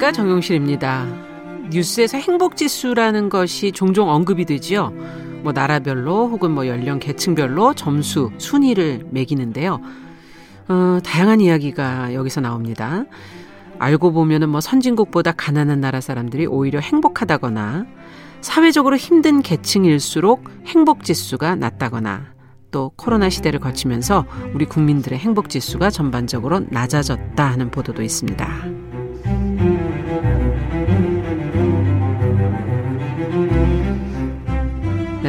[0.00, 1.06] 안녕하십니까 정용실입니다.
[1.70, 4.92] 뉴스에서 행복 지수라는 것이 종종 언급이 되지요.
[5.42, 9.78] 뭐 나라별로 혹은 뭐 연령 계층별로 점수 순위를 매기는데요.
[10.68, 13.04] 어, 다양한 이야기가 여기서 나옵니다.
[13.78, 17.84] 알고 보면은 뭐 선진국보다 가난한 나라 사람들이 오히려 행복하다거나
[18.40, 22.32] 사회적으로 힘든 계층일수록 행복 지수가 낮다거나
[22.70, 24.24] 또 코로나 시대를 거치면서
[24.54, 28.79] 우리 국민들의 행복 지수가 전반적으로 낮아졌다 하는 보도도 있습니다.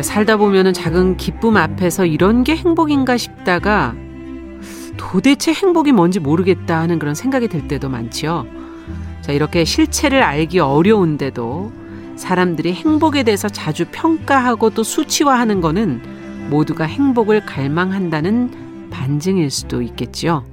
[0.02, 3.94] 살다 보면은 작은 기쁨 앞에서 이런 게 행복인가 싶다가
[4.98, 8.45] 도대체 행복이 뭔지 모르겠다 하는 그런 생각이 들 때도 많지요.
[9.22, 11.72] 자, 이렇게 실체를 알기 어려운데도
[12.16, 16.02] 사람들이 행복에 대해서 자주 평가하고 또 수치화하는 거는
[16.50, 20.44] 모두가 행복을 갈망한다는 반증일 수도 있겠지요.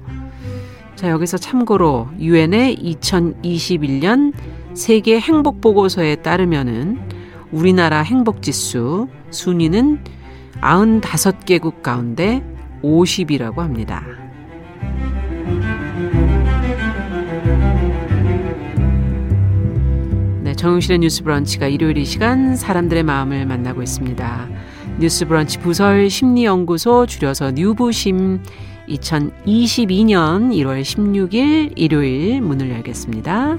[0.95, 4.33] 자, 여기서 참고로 유엔의 2021년
[4.73, 7.18] 세계 행복 보고서에 따르면은
[7.51, 10.03] 우리나라 행복 지수 순위는
[10.61, 12.43] 95개국 가운데
[12.83, 14.03] 50이라고 합니다.
[20.43, 24.47] 네, 정용실의 뉴스 브런치가 일요일 이 시간 사람들의 마음을 만나고 있습니다.
[24.99, 28.41] 뉴스 브런치 부설 심리연구소 줄여서 뉴부심
[28.89, 33.57] 2022년 1월 16일 일요일 문을 열겠습니다.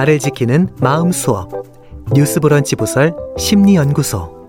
[0.00, 1.50] 나를 지키는 마음 수업.
[2.14, 4.48] 뉴스 브런치 부설 심리 연구소.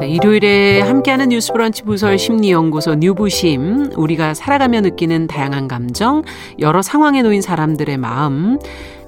[0.00, 3.92] 네, 일요일에 함께하는 뉴스 브런치 부설 심리 연구소 뉴부심.
[3.94, 6.22] 우리가 살아가며 느끼는 다양한 감정
[6.58, 8.58] 여러 상황에 놓인 사람들의 마음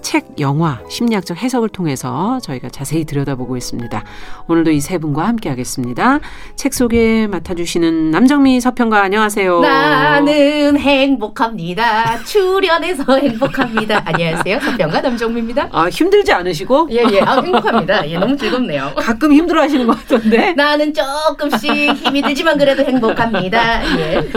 [0.05, 4.05] 책, 영화, 심리학적 해석을 통해서 저희가 자세히 들여다보고 있습니다.
[4.49, 6.21] 오늘도 이 세 분과 함께 하겠습니다.
[6.57, 9.61] 책 소개 맡아주시는 남정미 서평가 안녕하세요.
[9.61, 12.19] 나는 행복합니다.
[12.25, 14.03] 출연해서 행복합니다.
[14.05, 14.61] 안녕하세요.
[14.61, 15.69] 서평가 남정미입니다.
[15.73, 16.89] 아, 힘들지 않으시고?
[16.93, 17.21] 예, 예.
[17.23, 18.07] 아, 행복합니다.
[18.11, 18.93] 예, 너무 즐겁네요.
[18.97, 20.53] 가끔 힘들어 하시는 것 같던데?
[20.53, 23.99] 나는 조금씩 힘이 들지만 그래도 행복합니다.
[23.99, 24.29] 예.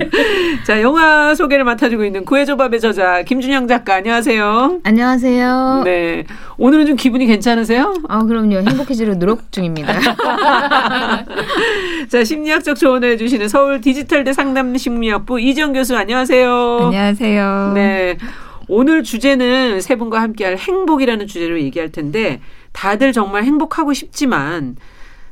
[0.66, 4.78] 자, 영화 소개를 맡아주고 있는 구해조밥의 저자 김준영 작가 안녕하세요.
[4.82, 5.09] 안녕하세요.
[5.14, 5.82] 안녕하세요.
[5.84, 6.24] 네.
[6.56, 7.94] 오늘은 좀 기분이 괜찮으세요?
[8.08, 8.58] 아, 그럼요.
[8.58, 9.92] 행복해지려 노력 중입니다.
[12.08, 16.78] 자, 심리학적 조언을 해주시는 서울 디지털대 상담심리학부 이정 교수 안녕하세요.
[16.84, 17.72] 안녕하세요.
[17.74, 18.18] 네.
[18.68, 22.40] 오늘 주제는 세 분과 함께할 행복이라는 주제로 얘기할 텐데
[22.72, 24.76] 다들 정말 행복하고 싶지만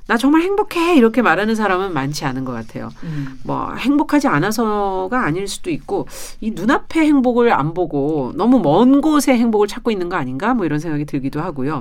[0.09, 2.89] 나 정말 행복해 이렇게 말하는 사람은 많지 않은 것 같아요.
[3.03, 3.39] 음.
[3.45, 6.09] 뭐 행복하지 않아서가 아닐 수도 있고
[6.41, 10.79] 이 눈앞의 행복을 안 보고 너무 먼 곳의 행복을 찾고 있는 거 아닌가 뭐 이런
[10.79, 11.81] 생각이 들기도 하고요.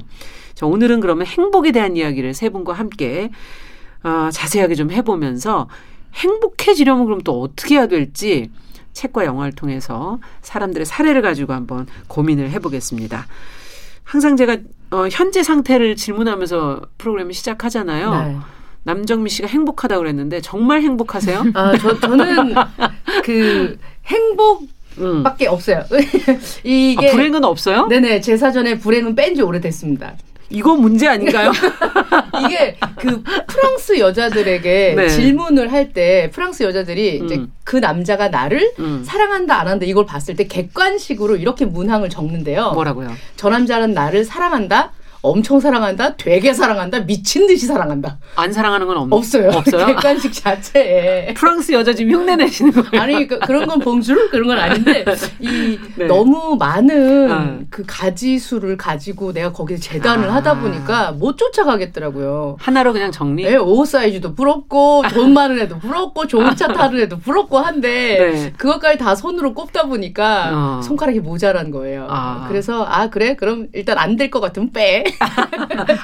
[0.56, 3.32] 자 오늘은 그러면 행복에 대한 이야기를 세 분과 함께
[4.04, 5.70] 어, 자세하게 좀 해보면서
[6.16, 8.52] 행복해지려면 그럼 또 어떻게 해야 될지
[8.92, 13.26] 책과 영화를 통해서 사람들의 사례를 가지고 한번 고민을 해보겠습니다.
[14.04, 14.58] 항상 제가
[14.92, 18.12] 어, 현재 상태를 질문하면서 프로그램을 시작하잖아요.
[18.26, 18.38] 네.
[18.84, 21.44] 남정미 씨가 행복하다고 그랬는데 정말 행복하세요?
[21.56, 22.56] 아, 저, 저는
[23.24, 24.64] 그 행복
[25.24, 25.52] 밖에 음.
[25.52, 25.84] 없어요.
[26.64, 27.88] 이게 아, 불행은 없어요?
[27.88, 30.14] 네네 제 사전에 불행은 뺀 지 오래됐습니다.
[30.50, 31.52] 이거 문제 아닌가요?
[32.46, 35.10] 이게 그 프랑스 여자들에게 네.
[35.10, 37.26] 질문을 할 때 프랑스 여자들이 음.
[37.26, 39.04] 이제 그 남자가 나를 음.
[39.06, 42.72] 사랑한다 안 한다 이걸 봤을 때 객관식으로 이렇게 문항을 적는데요.
[42.72, 43.12] 뭐라고요?
[43.38, 44.92] 저 남자는 나를 사랑한다.
[45.28, 48.18] 엄청 사랑한다, 되게 사랑한다, 미친 듯이 사랑한다.
[48.36, 49.50] 안 사랑하는 건 없, 없어요.
[49.50, 49.86] 없어요.
[49.88, 51.34] 객관식 자체에.
[51.36, 53.02] 프랑스 여자 지금 흉내 내시는 거예요.
[53.02, 55.06] 아니 그, 런건 봉주르 그런 건 아닌데
[55.40, 56.06] 이 네.
[56.06, 57.58] 너무 많은 아.
[57.70, 60.36] 그 가지수를 가지고 내가 거기서 재단을 아.
[60.36, 62.58] 하다 보니까 못 쫓아가겠더라고요.
[62.60, 63.44] 하나로 그냥 정리.
[63.44, 67.88] 네, 옷 사이즈도 부럽고 돈 많은 애도 부럽고 좋은 차 타는 애도 부럽고 한데
[68.34, 68.54] 네.
[68.58, 70.82] 그것까지 다 손으로 꼽다 보니까 어.
[70.84, 72.08] 손가락이 모자란 거예요.
[72.10, 72.46] 아.
[72.48, 75.04] 그래서 아 그래 그럼 일단 안 될 것 같으면 빼.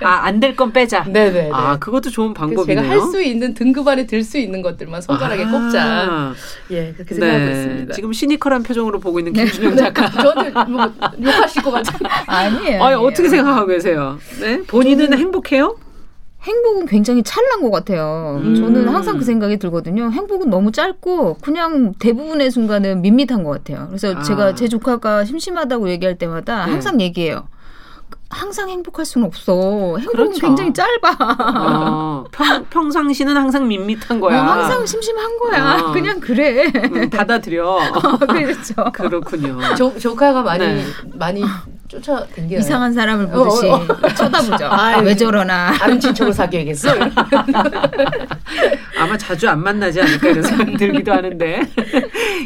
[0.03, 1.03] 아, 안 될 건 빼자.
[1.03, 1.49] 네네.
[1.53, 2.83] 아, 그것도 좋은 방법이네요.
[2.83, 5.51] 제가 할 수 있는 등급 안에 들 수 있는 것들만 손가락에 아.
[5.51, 6.33] 꼽자.
[6.71, 7.51] 예, 그렇게 생각하고 네.
[7.51, 7.93] 있습니다.
[7.93, 10.09] 지금 시니컬한 표정으로 보고 있는 김준영 작가.
[10.09, 11.99] 저는 뭐 욕하실 것 같아요.
[12.27, 12.83] 아니에요.
[12.83, 14.17] 아니, 어떻게 생각하고 계세요?
[14.39, 14.61] 네?
[14.63, 15.77] 본인은 행복해요?
[16.43, 18.41] 행복은 굉장히 찰난 것 같아요.
[18.43, 18.55] 음.
[18.55, 20.11] 저는 항상 그 생각이 들거든요.
[20.11, 23.87] 행복은 너무 짧고 그냥 대부분의 순간은 밋밋한 것 같아요.
[23.87, 24.21] 그래서 아.
[24.21, 26.71] 제가 제 조카가 심심하다고 얘기할 때마다 네.
[26.73, 27.47] 항상 얘기해요.
[28.29, 29.53] 항상 행복할 수는 없어.
[29.97, 30.39] 행복은 그렇죠.
[30.41, 31.17] 굉장히 짧아.
[31.69, 34.41] 어, 평, 평상시는 항상 밋밋한 거야.
[34.41, 35.77] 어, 항상 심심한 거야.
[35.81, 35.91] 어.
[35.93, 36.71] 그냥 그래.
[36.75, 37.65] 응, 받아들여.
[37.67, 38.73] 어, 그렇죠.
[38.93, 39.75] 그렇군요.
[39.75, 40.83] 조, 조카가 많이 네.
[41.13, 41.43] 많이
[42.01, 43.85] 쫓아댕겨 이상한 사람을 보듯이 어, 어.
[44.15, 44.65] 쳐다보죠.
[44.65, 45.71] 아, 왜 저러나.
[45.73, 46.89] 다른 친척을 사귀어야겠어.
[48.99, 51.61] 아마 자주 안 만나지 않을까 이런 생각이 들기도 하는데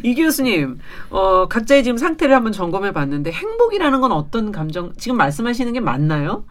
[0.04, 0.80] 이 교수님
[1.10, 6.46] 어, 각자의 지금 상태를 한번 점검해 봤는데 행복이라는 건 어떤 감정 지금 말씀하시는 게 맞나요?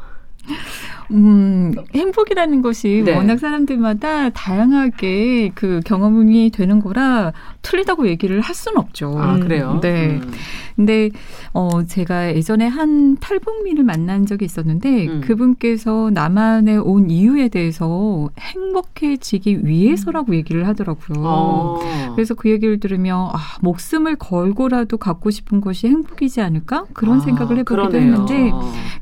[1.11, 3.15] 음, 행복이라는 것이 네.
[3.17, 7.33] 워낙 사람들마다 다양하게 그 경험이 되는 거라
[7.63, 9.15] 틀리다고 얘기를 할 수는 없죠.
[9.19, 9.79] 아, 그래요?
[9.83, 10.21] 네.
[10.23, 10.33] 음.
[10.77, 11.09] 근데
[11.55, 15.21] 어 제가 예전에 한 탈북민을 만난 적이 있었는데 음.
[15.25, 21.25] 그분께서 남한에 온 이유에 대해서 행복해지기 위해서라고 얘기를 하더라고요.
[21.25, 22.13] 어.
[22.15, 27.59] 그래서 그 얘기를 들으면 아, 목숨을 걸고라도 갖고 싶은 것이 행복이지 않을까 그런 아, 생각을
[27.59, 28.01] 해보기도 그러네요.
[28.01, 28.53] 했는데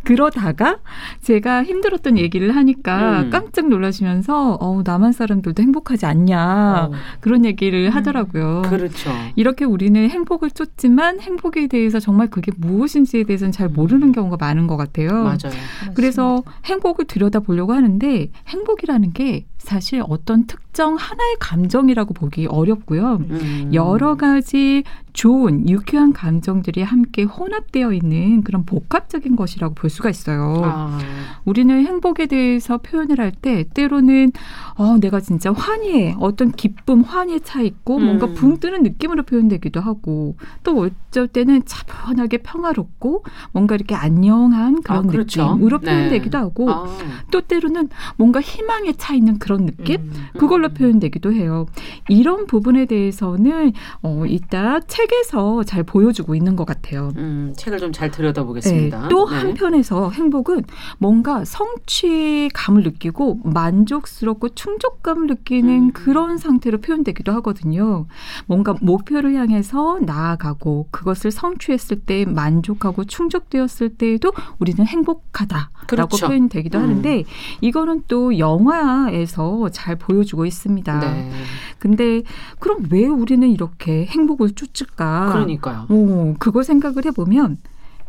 [0.05, 0.79] 그러다가
[1.23, 3.31] 제가 힘들 었던 얘기를 하니까 음.
[3.31, 6.93] 깜짝 놀라시면서 어 남한 사람들도 행복하지 않냐 어.
[7.21, 7.91] 그런 얘기를 음.
[7.91, 8.63] 하더라고요.
[8.69, 9.11] 그렇죠.
[9.37, 14.13] 이렇게 우리는 행복을 쫓지만 행복에 대해서 정말 그게 무엇인지에 대해서는 잘 모르는 음.
[14.13, 15.25] 경우가 많은 것 같아요.
[15.25, 15.55] 맞아요.
[15.95, 23.21] 그래서 행복을 들여다 보려고 하는데 행복이라는 게 사실 어떤 특 정 하나의 감정이라고 보기 어렵고요.
[23.31, 23.71] 음.
[23.73, 24.83] 여러 가지
[25.13, 30.61] 좋은 유쾌한 감정들이 함께 혼합되어 있는 그런 복합적인 것이라고 볼 수가 있어요.
[30.65, 30.99] 아.
[31.45, 34.33] 우리는 행복에 대해서 표현을 할 때 때로는
[34.77, 38.05] 어 내가 진짜 환희해 어떤 기쁨 환희에 차 있고 음.
[38.07, 40.79] 뭔가 붕 뜨는 느낌으로 표현되기도 하고 또
[41.11, 45.55] 어쩔 때는 차분하게 평화롭고 뭔가 이렇게 안녕한 그런 아, 그렇죠.
[45.55, 45.87] 느낌으로 네.
[45.87, 46.97] 표현되기도 하고 아.
[47.31, 50.13] 또 때로는 뭔가 희망에 차 있는 그런 느낌 음.
[50.39, 50.75] 그걸 로 음.
[50.75, 51.67] 표현되기도 해요.
[52.09, 53.73] 이런 부분에 대해서는
[54.03, 57.13] 어 이따 책 책에서 잘 보여주고 있는 것 같아요.
[57.17, 59.03] 음, 책을 좀 잘 들여다보겠습니다.
[59.03, 59.37] 네, 또 네.
[59.37, 60.65] 한편에서 행복은
[60.99, 65.93] 뭔가 성취감을 느끼고 만족스럽고 충족감을 느끼는 음.
[65.93, 68.07] 그런 상태로 표현되기도 하거든요.
[68.47, 76.27] 뭔가 목표를 향해서 나아가고 그것을 성취했을 때 만족하고 충족되었을 때에도 우리는 행복하다라고 그렇죠.
[76.27, 76.83] 표현되기도 음.
[76.83, 77.25] 하는데
[77.61, 80.54] 이거는 또 영화에서 잘 보여주고 있습니다.
[81.01, 81.31] 네.
[81.79, 82.23] 근데
[82.59, 85.33] 그럼 왜 우리는 이렇게 행복을 쫓을까?
[85.33, 85.87] 그러니까요.
[85.89, 87.59] 오, 그거 생각을 해보면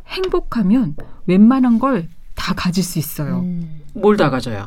[0.08, 0.96] 행복하면
[1.28, 3.40] 웬만한 걸 다 가질 수 있어요.
[3.40, 3.82] 음.
[3.94, 4.66] 뭘다 가져요?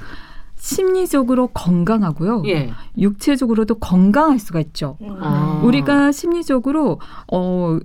[0.57, 2.43] 심리적으로 건강하고요.
[2.47, 2.73] 예.
[2.99, 4.97] 육체적으로도 건강할 수가 있죠.
[5.03, 5.17] 음.
[5.21, 5.61] 아.
[5.63, 6.99] 우리가 심리적으로
[7.33, 7.79] 어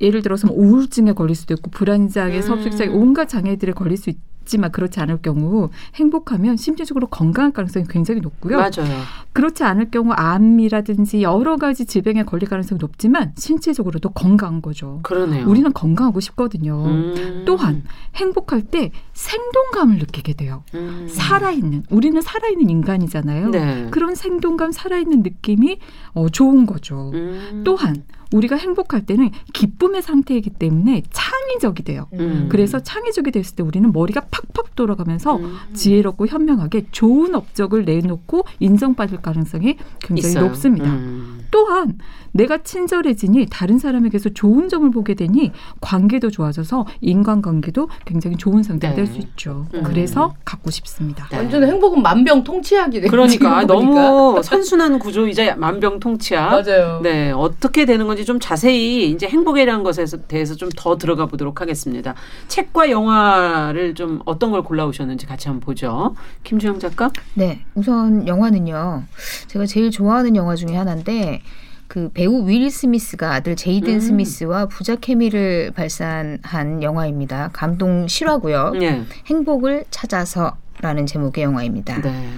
[0.00, 2.42] 예를 들어서 뭐 우울증에 걸릴 수도 있고 불안장애, 음.
[2.42, 8.20] 섭식장애 온갖 장애들에 걸릴 수 있, 있지만 그렇지 않을 경우 행복하면 심리적으로 건강할 가능성이 굉장히
[8.20, 8.58] 높고요.
[8.58, 9.02] 맞아요.
[9.32, 15.00] 그렇지 않을 경우 암이라든지 여러 가지 질병에 걸릴 가능성이 높지만 신체적으로도 건강한 거죠.
[15.02, 15.48] 그러네요.
[15.48, 16.84] 우리는 건강하고 싶거든요.
[16.84, 17.42] 음.
[17.46, 17.82] 또한
[18.14, 20.62] 행복할 때 생동감을 느끼게 돼요.
[20.74, 21.08] 음.
[21.10, 23.50] 살아있는 우리는 살아있는 인간이잖아요.
[23.50, 23.88] 네.
[23.90, 25.78] 그런 생동감 살아있는 느낌이
[26.14, 27.10] 어, 좋은 거죠.
[27.14, 27.62] 음.
[27.64, 32.08] 또한 우리가 행복할 때는 기쁨의 상태이기 때문에 창의적이 돼요.
[32.14, 32.48] 음.
[32.50, 35.56] 그래서 창의적이 됐을 때 우리는 머리가 팍팍 돌아가면서 음.
[35.72, 40.46] 지혜롭고 현명하게 좋은 업적을 내놓고 인정받을 가능성이 굉장히 있어요.
[40.46, 40.90] 높습니다.
[40.90, 41.44] 음.
[41.50, 41.98] 또한
[42.32, 49.04] 내가 친절해지니 다른 사람에게서 좋은 점을 보게 되니 관계도 좋아져서 인간관계도 굉장히 좋은 상태가 네.
[49.04, 49.68] 될수 있죠.
[49.74, 49.84] 음.
[49.84, 51.28] 그래서 갖고 싶습니다.
[51.30, 51.36] 네.
[51.36, 56.50] 완전 행복은 만병통치약이 되 그러니까 너무 선순환 구조이자 만병 통치약.
[56.50, 57.00] 맞아요.
[57.02, 61.60] 네 어떻게 되는 건지 좀 자세히 이제 행복에 대한 것에 대해서 좀 더 들어가 보도록
[61.60, 62.14] 하겠습니다.
[62.48, 66.14] 책과 영화를 좀 어떤 걸 골라오셨는지 같이 한번 보죠.
[66.42, 67.10] 김주영 작가.
[67.34, 69.04] 네, 우선 영화는요.
[69.46, 71.42] 제가 제일 좋아하는 영화 중에 하나인데
[71.86, 74.00] 그 배우 윌 스미스가 아들 제이든 음.
[74.00, 77.50] 스미스와 부자 케미를 발산한 영화입니다.
[77.52, 78.70] 감동 실화고요.
[78.70, 79.04] 네.
[79.26, 82.00] 행복을 찾아서라는 제목의 영화입니다.
[82.00, 82.28] 네.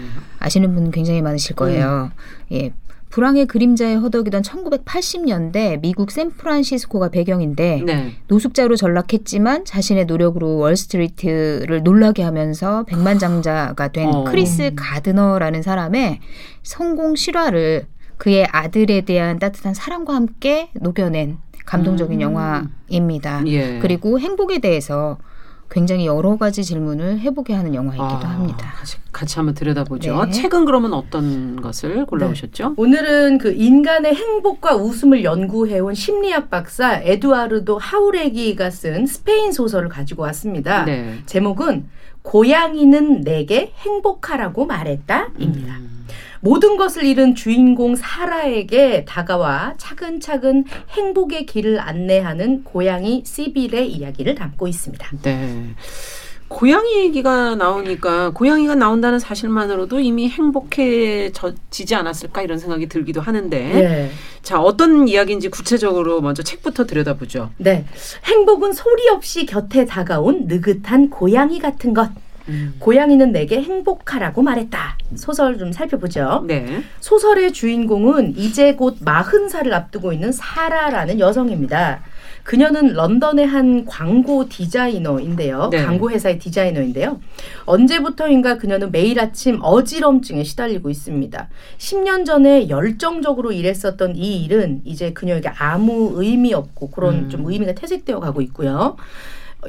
[0.40, 2.10] 아시는 분 굉장히 많으실 거예요.
[2.52, 2.54] 음.
[2.56, 2.72] 예.
[3.16, 8.12] 불황의 그림자에 허덕이던 1980년대 미국 샌프란시스코가 배경인데 네.
[8.28, 14.24] 노숙자로 전락했지만 자신의 노력으로 월스트리트를 놀라게 하면서 백만장자가 된 어.
[14.24, 16.20] 크리스 가드너라는 사람의
[16.62, 17.86] 성공 실화를
[18.18, 22.20] 그의 아들에 대한 따뜻한 사랑과 함께 녹여낸 감동적인 음.
[22.20, 23.44] 영화입니다.
[23.46, 23.78] 예.
[23.78, 25.16] 그리고 행복에 대해서
[25.70, 28.72] 굉장히 여러 가지 질문을 해보게 하는 영화이기도 아, 합니다.
[28.78, 30.24] 같이, 같이 한번 들여다보죠.
[30.26, 30.30] 네.
[30.30, 32.68] 책은 그러면 어떤 것을 골라오셨죠?
[32.68, 32.74] 네.
[32.76, 40.84] 오늘은 그 인간의 행복과 웃음을 연구해온 심리학 박사 에두아르도 하우레기가 쓴 스페인 소설을 가지고 왔습니다.
[40.84, 41.18] 네.
[41.26, 41.88] 제목은
[42.22, 45.76] 고양이는 내게 행복하라고 말했다입니다.
[45.76, 45.95] 음.
[46.46, 55.10] 모든 것을 잃은 주인공 사라에게 다가와 차근차근 행복의 길을 안내하는 고양이 시빌의 이야기를 담고 있습니다.
[55.22, 55.74] 네.
[56.46, 64.10] 고양이 얘기가 나오니까 고양이가 나온다는 사실만으로도 이미 행복해지지 않았을까 이런 생각이 들기도 하는데 네.
[64.42, 67.50] 자 어떤 이야기인지 구체적으로 먼저 책부터 들여다보죠.
[67.56, 67.84] 네,
[68.24, 72.10] 행복은 소리 없이 곁에 다가온 느긋한 고양이 같은 것.
[72.48, 72.74] 음.
[72.78, 74.98] 고양이는 내게 행복하라고 말했다.
[75.14, 76.44] 소설 좀 살펴보죠.
[76.46, 76.82] 네.
[77.00, 82.02] 소설의 주인공은 이제 곧 마흔 살을 앞두고 있는 사라라는 여성입니다.
[82.46, 85.68] 그녀는 런던의 한 광고 디자이너인데요.
[85.72, 85.84] 네.
[85.84, 87.20] 광고 회사의 디자이너인데요.
[87.64, 91.48] 언제부터인가 그녀는 매일 아침 어지럼증에 시달리고 있습니다.
[91.78, 97.28] 10년 전에 열정적으로 일했었던 이 일은 이제 그녀에게 아무 의미 없고 그런 음.
[97.28, 98.96] 좀 의미가 퇴색되어 가고 있고요.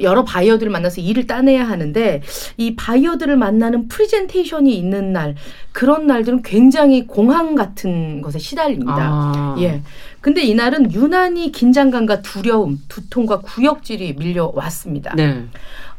[0.02, 2.22] 여러 바이어들을 만나서 일을 따내야 하는데
[2.56, 5.34] 이 바이어들을 만나는 프리젠테이션이 있는 날
[5.72, 8.96] 그런 날들은 굉장히 공황 같은 것에 시달립니다.
[8.98, 9.56] 아.
[9.60, 9.80] 예.
[10.20, 15.14] 근데 이날은 유난히 긴장감과 두려움, 두통과 구역질이 밀려왔습니다.
[15.14, 15.44] 네.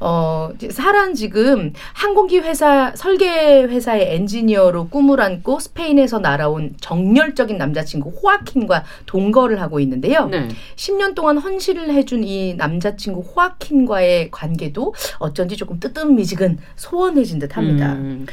[0.01, 8.85] 어, 사란 지금 항공기 회사 설계 회사의 엔지니어로 꿈을 안고 스페인에서 날아온 정열적인 남자친구 호아킨과
[9.05, 10.27] 동거를 하고 있는데요.
[10.27, 10.47] 네.
[10.75, 17.93] 10년 동안 헌신을 해준 이 남자친구 호아킨과의 관계도 어쩐지 조금 뜨뜻미지근 소원해진 듯합니다.
[17.93, 18.25] 음.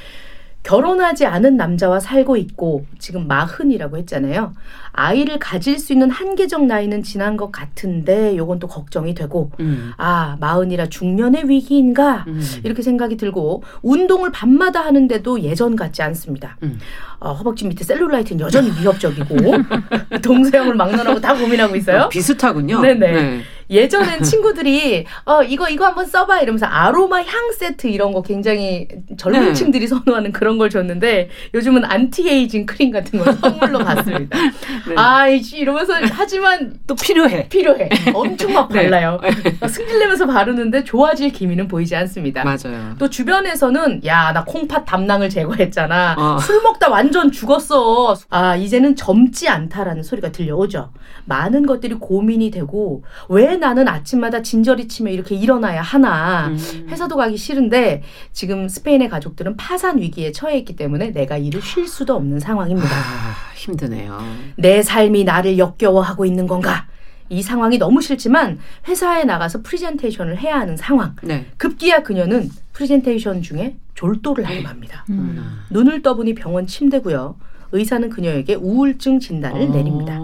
[0.67, 4.53] 결혼하지 않은 남자와 살고 있고 지금 마흔이라고 했잖아요.
[4.91, 9.93] 아이를 가질 수 있는 한계적 나이는 지난 것 같은데 요건 또 걱정이 되고 음.
[9.97, 12.43] 아 마흔이라 중년의 위기인가 음.
[12.65, 16.57] 이렇게 생각이 들고 운동을 밤마다 하는데도 예전 같지 않습니다.
[16.65, 16.81] 음.
[17.21, 19.37] 어, 허벅지 밑에 셀룰라이트는 여전히 위협적이고
[20.21, 22.03] 동서양을 막론하고 다 고민하고 있어요.
[22.03, 22.81] 어, 비슷하군요.
[22.81, 23.13] 네네.
[23.13, 23.41] 네.
[23.69, 29.47] 예전엔 친구들이 어 이거 이거 한번 써봐 이러면서 아로마 향 세트 이런 거 굉장히 젊은
[29.47, 29.53] 네.
[29.53, 34.39] 층들이 선호하는 그런 걸 줬는데 요즘은 안티에이징 크림 같은 걸 선물로 받습니다.
[34.89, 34.95] 네.
[34.97, 37.49] 아이씨 이러면서 하지만 또 필요해.
[37.49, 37.89] 필요해.
[38.15, 38.83] 엄청 막 네.
[38.89, 39.21] 발라요.
[39.23, 39.69] 네.
[39.69, 42.45] 승질내면서 바르는데 좋아질 기미는 보이지 않습니다.
[42.45, 42.95] 맞아요.
[42.99, 46.15] 또 주변에서는 야 나 콩팥 담낭을 제거했잖아.
[46.19, 46.39] 어.
[46.39, 48.17] 술 먹다 완전 죽었어.
[48.29, 50.93] 아 이제는 젊지 않다라는 소리가 들려오죠.
[51.25, 56.49] 많은 것들이 고민이 되고 왜 나는 아침마다 진저리 치며 이렇게 일어나야 하나.
[56.49, 56.87] 음.
[56.89, 62.15] 회사도 가기 싫은데 지금 스페인의 가족들은 파산 위기에 처해 있기 때문에 내가 일을 쉴 수도
[62.15, 62.89] 없는 상황입니다.
[62.89, 64.19] 아, 힘드네요.
[64.57, 66.87] 내 삶이 나를 역겨워하고 있는 건가?
[67.29, 71.17] 이 상황이 너무 싫지만 회사에 나가서 프리젠테이션을 해야 하는 상황.
[71.23, 71.47] 네.
[71.57, 75.05] 급기야 그녀는 프리젠테이션 중에 졸도를 하고 맙니다.
[75.11, 75.61] 음.
[75.71, 77.37] 눈을 떠보니 병원 침대고요.
[77.73, 79.67] 의사는 그녀에게 우울증 진단을 어.
[79.67, 80.19] 내립니다.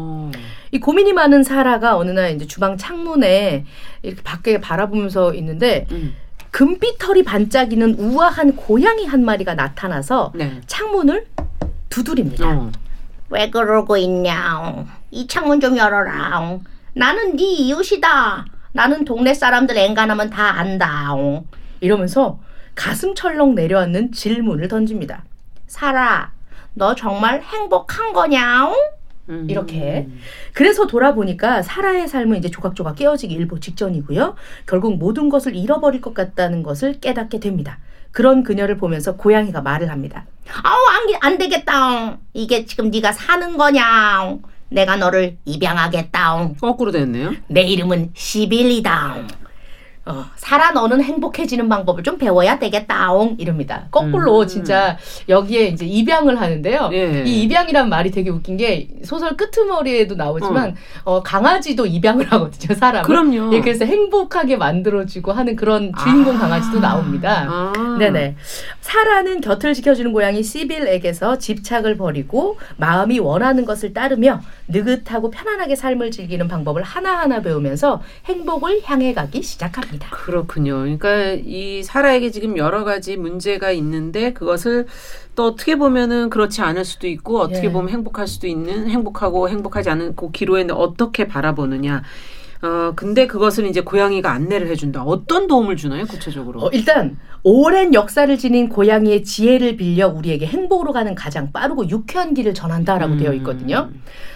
[0.70, 3.64] 이 고민이 많은 사라가 어느 날 이제 주방 창문에
[4.02, 6.14] 이렇게 밖에 바라보면서 있는데 음.
[6.50, 10.60] 금빛털이 반짝이는 우아한 고양이 한 마리가 나타나서 네.
[10.66, 11.26] 창문을
[11.88, 12.48] 두드립니다.
[12.48, 12.72] 어.
[13.30, 14.86] 왜 그러고 있냐?
[15.10, 16.58] 이 창문 좀 열어라.
[16.94, 18.44] 나는 네 이웃이다.
[18.72, 21.14] 나는 동네 사람들 앵간하면 다 안다.
[21.80, 22.38] 이러면서
[22.74, 25.24] 가슴 철렁 내려앉는 질문을 던집니다.
[25.66, 26.32] 사라,
[26.74, 28.72] 너 정말 행복한 거냐?
[29.28, 29.46] 음.
[29.48, 30.08] 이렇게.
[30.52, 34.34] 그래서 돌아보니까 사라의 삶은 이제 조각조각 깨어지기 일보 직전이고요.
[34.66, 37.78] 결국 모든 것을 잃어버릴 것 같다는 것을 깨닫게 됩니다.
[38.10, 40.26] 그런 그녀를 보면서 고양이가 말을 합니다.
[40.62, 42.18] 아우 안, 안 되겠다.
[42.34, 44.36] 이게 지금 네가 사는 거냐.
[44.68, 46.52] 내가 너를 입양하겠다.
[46.60, 47.32] 거꾸로 됐네요.
[47.48, 49.26] 내 이름은 시빌리다.
[50.04, 53.86] 어, 살아 너는 행복해지는 방법을 좀 배워야 되겠다옹 이럽니다.
[53.92, 54.46] 거꾸로 음.
[54.48, 56.90] 진짜 여기에 이제 입양을 하는데요.
[56.92, 57.22] 예.
[57.24, 61.12] 이 입양이란 말이 되게 웃긴 게 소설 끄트머리에도 나오지만 어.
[61.12, 62.74] 어 강아지도 입양을 하거든요.
[62.74, 63.04] 사람.
[63.04, 63.54] 그럼요.
[63.54, 66.40] 예, 그래서 행복하게 만들어주고 하는 그런 주인공 아.
[66.40, 67.46] 강아지도 나옵니다.
[67.48, 67.96] 아.
[67.98, 68.34] 네네.
[68.80, 74.40] 사라는 곁을 지켜주는 고양이 시빌에게서 집착을 버리고 마음이 원하는 것을 따르며
[74.72, 80.08] 느긋하고 편안하게 삶을 즐기는 방법을 하나하나 배우면서 행복을 향해 가기 시작합니다.
[80.10, 80.78] 그렇군요.
[80.78, 84.86] 그러니까 이 사라에게 지금 여러 가지 문제가 있는데 그것을
[85.34, 87.72] 또 어떻게 보면은 그렇지 않을 수도 있고 어떻게 예.
[87.72, 92.02] 보면 행복할 수도 있는 행복하고 행복하지 않은 그 기로에 어떻게 바라보느냐.
[92.62, 95.02] 어, 근데 그것을 이제 고양이가 안내를 해준다.
[95.02, 96.60] 어떤 도움을 주나요, 구체적으로?
[96.60, 102.54] 어, 일단, 오랜 역사를 지닌 고양이의 지혜를 빌려 우리에게 행복으로 가는 가장 빠르고 유쾌한 길을
[102.54, 103.18] 전한다라고 음.
[103.18, 103.90] 되어 있거든요.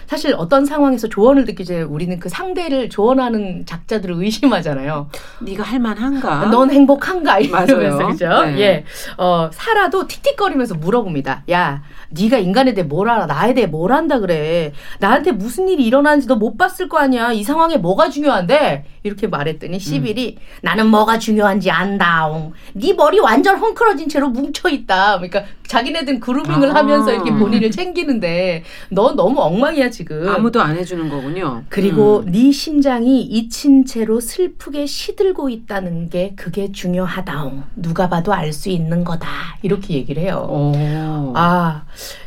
[0.07, 5.09] 사실 어떤 상황에서 조언을 듣기 전에 우리는 그 상대를 조언하는 작자들을 의심하잖아요.
[5.41, 6.45] 네가 할 만한가?
[6.45, 7.39] 넌 행복한가?
[7.39, 8.43] 이러면서 그죠?
[8.45, 8.59] 네.
[8.59, 8.85] 예.
[9.17, 11.43] 어, 살아도 틱틱거리면서 물어봅니다.
[11.51, 13.25] 야, 네가 인간에 대해 뭘 알아?
[13.25, 14.71] 나에 대해 뭘 안다 그래?
[14.99, 17.33] 나한테 무슨 일이 일어나는지도 못 봤을 거 아니야.
[17.33, 20.41] 이 상황에 뭐가 중요한데 이렇게 말했더니 시빌이 음.
[20.61, 22.53] 나는 뭐가 중요한지 안다옹.
[22.73, 25.17] 네 머리 완전 헝클어진 채로 뭉쳐 있다.
[25.17, 26.75] 그러니까 자기네들 그루밍을 아.
[26.75, 30.27] 하면서 이렇게 본인을 챙기는데 너 너무 엉망이야 지금.
[30.29, 31.63] 아무도 안 해주는 거군요.
[31.69, 32.31] 그리고 음.
[32.31, 37.63] 네 심장이 잊힌 채로 슬프게 시들고 있다는 게 그게 중요하다옹.
[37.75, 39.27] 누가 봐도 알 수 있는 거다.
[39.61, 40.47] 이렇게 얘기를 해요.
[40.49, 41.33] 오.
[41.35, 41.83] 아,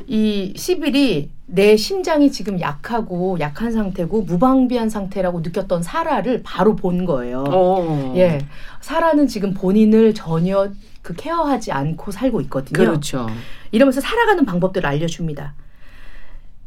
[0.06, 7.42] 이 시빌이 내 심장이 지금 약하고 약한 상태고 무방비한 상태라고 느꼈던 사라를 바로 본 거예요.
[7.42, 8.12] 오.
[8.16, 8.38] 예.
[8.80, 10.70] 사라는 지금 본인을 전혀
[11.02, 12.78] 그 케어하지 않고 살고 있거든요.
[12.78, 13.28] 그렇죠.
[13.72, 15.54] 이러면서 살아가는 방법들을 알려줍니다.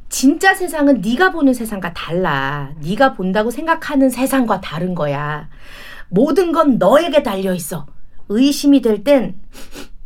[0.09, 2.71] 진짜 세상은 네가 보는 세상과 달라.
[2.81, 5.47] 네가 본다고 생각하는 세상과 다른 거야.
[6.09, 7.85] 모든 건 너에게 달려 있어.
[8.27, 9.35] 의심이 될 땐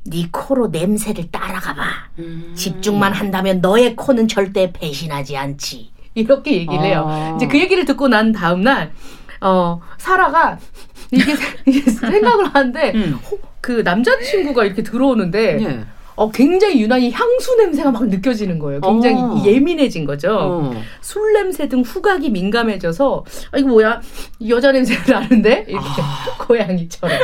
[0.09, 1.83] 네 코로 냄새를 따라가 봐.
[2.19, 2.53] 음.
[2.55, 5.91] 집중만 한다면 너의 코는 절대 배신하지 않지.
[6.15, 7.05] 이렇게 얘기를 해요.
[7.07, 7.33] 아.
[7.35, 8.91] 이제 그 얘기를 듣고 난 다음 날
[9.41, 10.57] 어, 사라가
[11.11, 11.35] 이게,
[11.91, 13.19] 생각을 하는데 음.
[13.61, 15.85] 그 남자친구가 이렇게 들어오는데 예.
[16.17, 18.81] 어, 굉장히 유난히 향수 냄새가 막 느껴지는 거예요.
[18.81, 19.43] 굉장히 어.
[19.45, 20.35] 예민해진 거죠.
[20.35, 20.73] 어.
[20.99, 24.01] 술 냄새 등 후각이 민감해져서 아 이거 뭐야
[24.49, 26.37] 여자 냄새가 나는데 이렇게 아.
[26.43, 27.19] 고양이처럼.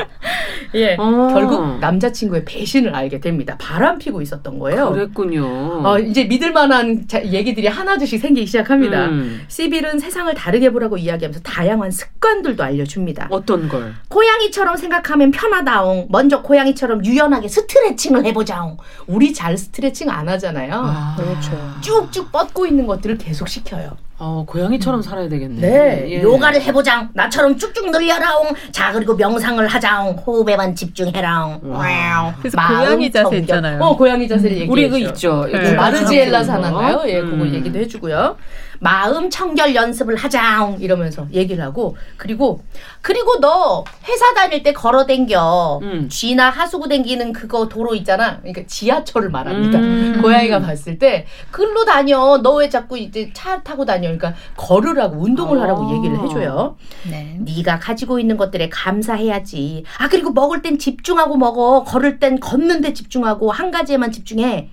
[0.75, 1.29] 예, 어.
[1.33, 3.55] 결국 남자친구의 배신을 알게 됩니다.
[3.59, 4.91] 바람 피고 있었던 거예요.
[4.91, 5.81] 그랬군요.
[5.83, 9.07] 어, 이제 믿을 만한 자, 얘기들이 하나둘씩 생기기 시작합니다.
[9.07, 9.41] 음.
[9.47, 13.27] 시빌은 세상을 다르게 보라고 이야기하면서 다양한 습관들도 알려줍니다.
[13.31, 13.93] 어떤 걸?
[14.09, 16.07] 고양이처럼 생각하면 편하다옹.
[16.09, 18.77] 먼저 고양이처럼 유연하게 스트레칭을 해보자옹.
[19.07, 20.73] 우리 잘 스트레칭 안 하잖아요.
[20.73, 21.51] 아, 그렇죠.
[21.81, 23.97] 쭉쭉 뻗고 있는 것들을 계속 시켜요.
[24.25, 25.01] 어, 고양이처럼 음.
[25.01, 25.59] 살아야 되겠네.
[25.61, 26.05] 네.
[26.11, 26.21] 예.
[26.21, 27.09] 요가를 해보장.
[27.13, 28.53] 나처럼 쭉쭉 늘려라옹.
[28.71, 30.13] 자, 그리고 명상을 하자옹.
[30.25, 31.59] 호흡에만 집중해라옹.
[31.63, 32.31] Wow.
[32.39, 33.83] 그래서 고양이 자세 있잖아요.
[33.83, 34.61] 어, 고양이 자세를 음.
[34.61, 35.45] 얘기해 우리 그 있죠.
[35.51, 35.73] 네.
[35.73, 37.03] 마르자리아사나인가요?
[37.07, 37.31] 예, 음.
[37.31, 38.37] 그거 얘기도 해주고요.
[38.79, 42.61] 마음 청결 연습을 하자 이러면서 얘기를 하고 그리고
[43.01, 46.09] 그리고 너 회사 다닐 때 걸어 댕겨 음.
[46.09, 50.19] 쥐나 하수구 댕기는 그거 도로 있잖아 그러니까 지하철을 말합니다 음.
[50.21, 55.57] 고양이가 봤을 때 글로 다녀 너 왜 자꾸 이제 차 타고 다녀 그러니까 걸으라고 운동을
[55.57, 55.61] 어.
[55.61, 56.77] 하라고 얘기를 해줘요
[57.09, 57.37] 네.
[57.41, 62.93] 네가 가지고 있는 것들에 감사해야지 아 그리고 먹을 땐 집중하고 먹어 걸을 땐 걷는 데
[62.93, 64.69] 집중하고 한 가지에만 집중해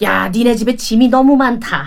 [0.00, 1.84] 야, 니네 집에 짐이 너무 많다.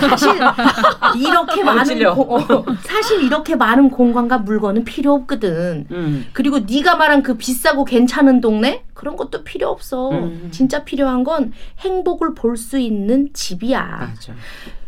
[0.00, 0.30] 사실
[1.20, 5.86] 이렇게 많은 고, 어, 사실 이렇게 많은 공간과 물건은 필요 없거든.
[5.90, 6.26] 음.
[6.32, 10.10] 그리고 네가 말한 그 비싸고 괜찮은 동네 그런 것도 필요 없어.
[10.10, 10.48] 음.
[10.50, 13.82] 진짜 필요한 건 행복을 볼 수 있는 집이야.
[13.82, 14.32] 맞아.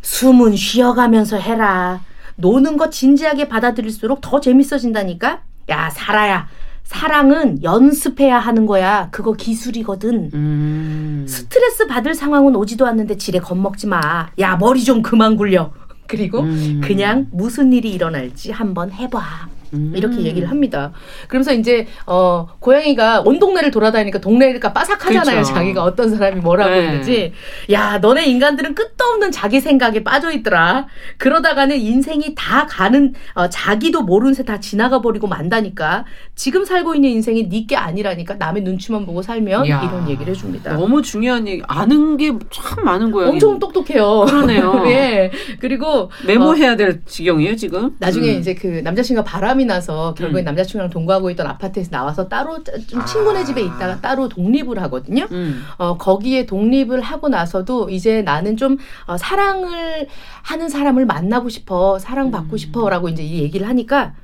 [0.04, 2.00] 숨은 쉬어가면서 해라.
[2.36, 5.40] 노는 거 진지하게 받아들일수록 더 재밌어진다니까.
[5.70, 6.46] 야, 살아야.
[6.84, 9.08] 사랑은 연습해야 하는 거야.
[9.10, 10.30] 그거 기술이거든.
[10.34, 11.24] 음.
[11.26, 14.28] 스트레스 받을 상황은 오지도 않는데 지레 겁먹지 마.
[14.38, 15.72] 야, 머리 좀 그만 굴려.
[16.06, 16.82] 그리고 음.
[16.84, 19.48] 그냥 무슨 일이 일어날지 한번 해봐.
[19.74, 19.92] 음.
[19.96, 20.92] 이렇게 얘기를 합니다.
[21.28, 25.36] 그러면서 이제 어 고양이가 온 동네를 돌아다니니까 동네가 빠삭하잖아요.
[25.42, 25.54] 그렇죠.
[25.54, 26.84] 자기가 어떤 사람이 뭐라고 네.
[26.84, 27.32] 있는지.
[27.72, 30.86] 야, 너네 인간들은 끝도 없는 자기 생각에 빠져 있더라.
[31.18, 36.04] 그러다가는 인생이 다 가는 어, 자기도 모르는 새 다 지나가 버리고 만다니까.
[36.34, 40.74] 지금 살고 있는 인생이 네게 아니라니까 남의 눈치만 보고 살면 야, 이런 얘기를 해줍니다.
[40.76, 41.62] 너무 중요한 얘기.
[41.66, 43.30] 아는 게 참 많은 거예요.
[43.30, 44.26] 엄청 똑똑해요.
[44.28, 44.82] 그러네요.
[44.88, 45.30] 예.
[45.60, 47.92] 그리고 메모해야 어, 될 지경이에요 지금.
[47.98, 48.38] 나중에 음.
[48.40, 50.44] 이제 그 남자친구가 바람이 바람이 나서 결국에 음.
[50.44, 53.44] 남자친구랑 동거하고 있던 아파트에서 나와서 따로 좀 친구네 아.
[53.44, 55.26] 집에 있다가 따로 독립을 하거든요.
[55.32, 55.62] 음.
[55.78, 60.06] 어, 거기에 독립을 하고 나서도 이제 나는 좀 어, 사랑을
[60.42, 62.56] 하는 사람을 만나고 싶어, 사랑받고 음.
[62.56, 64.14] 싶어라고 이제 이 얘기를 하니까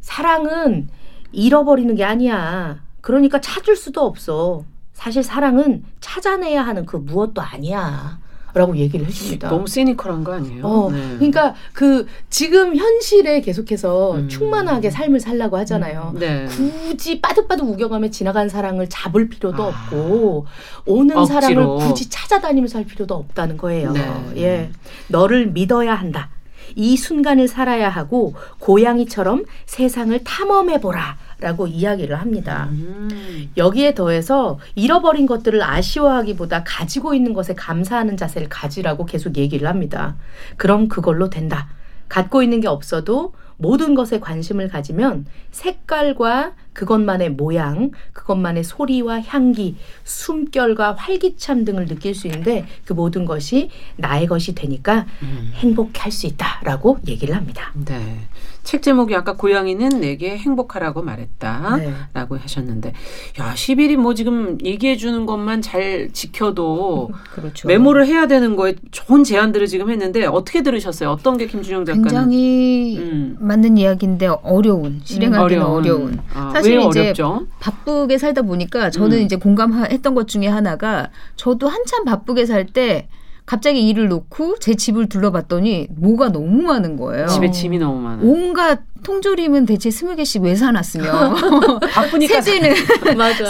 [0.00, 0.88] 사랑은
[1.32, 2.80] 잃어버리는 게 아니야.
[3.00, 4.64] 그러니까 찾을 수도 없어.
[4.92, 8.18] 사실 사랑은 찾아내야 하는 그 무엇도 아니야.
[8.54, 9.48] 라고 얘기를 해줍니다.
[9.48, 10.64] 너무 시니컬한 거 아니에요?
[10.66, 10.98] 어, 네.
[11.16, 14.28] 그러니까 그 지금 현실에 계속해서 음.
[14.28, 16.12] 충만하게 삶을 살라고 하잖아요.
[16.14, 16.18] 음.
[16.18, 16.46] 네.
[16.46, 19.66] 굳이 빠득빠득 우겨가며 지나간 사랑을 잡을 필요도 아.
[19.68, 20.46] 없고
[20.86, 21.40] 오는 억지로.
[21.40, 23.92] 사람을 굳이 찾아다니면서 할 필요도 없다는 거예요.
[23.92, 24.02] 네.
[24.36, 24.70] 예,
[25.08, 26.30] 너를 믿어야 한다.
[26.76, 31.18] 이 순간을 살아야 하고 고양이처럼 세상을 탐험해 보라.
[31.40, 32.68] 라고 이야기를 합니다.
[32.70, 33.50] 음.
[33.56, 40.16] 여기에 더해서 잃어버린 것들을 아쉬워하기보다 가지고 있는 것에 감사하는 자세를 가지라고 계속 얘기를 합니다.
[40.56, 41.68] 그럼 그걸로 된다.
[42.08, 50.94] 갖고 있는 게 없어도 모든 것에 관심을 가지면 색깔과 그것만의 모양, 그것만의 소리와 향기, 숨결과
[50.94, 55.52] 활기참 등을 느낄 수 있는데 그 모든 것이 나의 것이 되니까 음.
[55.54, 57.72] 행복할 수 있다라고 얘기를 합니다.
[57.84, 58.20] 네.
[58.62, 62.40] 책 제목이 아까 고양이는 내게 행복하라고 말했다라고 네.
[62.40, 62.92] 하셨는데
[63.40, 67.68] 야 10일이 뭐 지금 얘기해 주는 것만 잘 지켜도 그렇죠.
[67.68, 71.10] 메모를 해야 되는 거에 좋은 제안들을 지금 했는데 어떻게 들으셨어요?
[71.10, 73.36] 어떤 게 김준영 작가는 굉장히 음.
[73.40, 76.20] 맞는 이야기인데 어려운 실행하기는 음, 어려운.
[76.32, 77.46] 아, 사실 이제 어렵죠?
[77.60, 79.22] 바쁘게 살다 보니까 저는 음.
[79.22, 83.08] 이제 공감했던 것 중에 하나가 저도 한참 바쁘게 살 때
[83.50, 87.26] 갑자기 일을 놓고 제 집을 둘러봤더니 뭐가 너무 많은 거예요.
[87.26, 88.20] 집에 짐이 너무 많아.
[88.22, 91.34] 온갖 통조림은 대체 스무 개씩 왜 사놨으며
[91.92, 92.74] 바쁘니까 세제는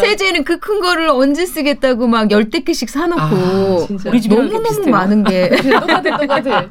[0.00, 4.88] 세제는 그 큰 거를 언제 쓰겠다고 막 열댓 개씩 사놓고 아, 우리 집에 너무 너무
[4.88, 6.66] 많은 게 똑같아 똑같아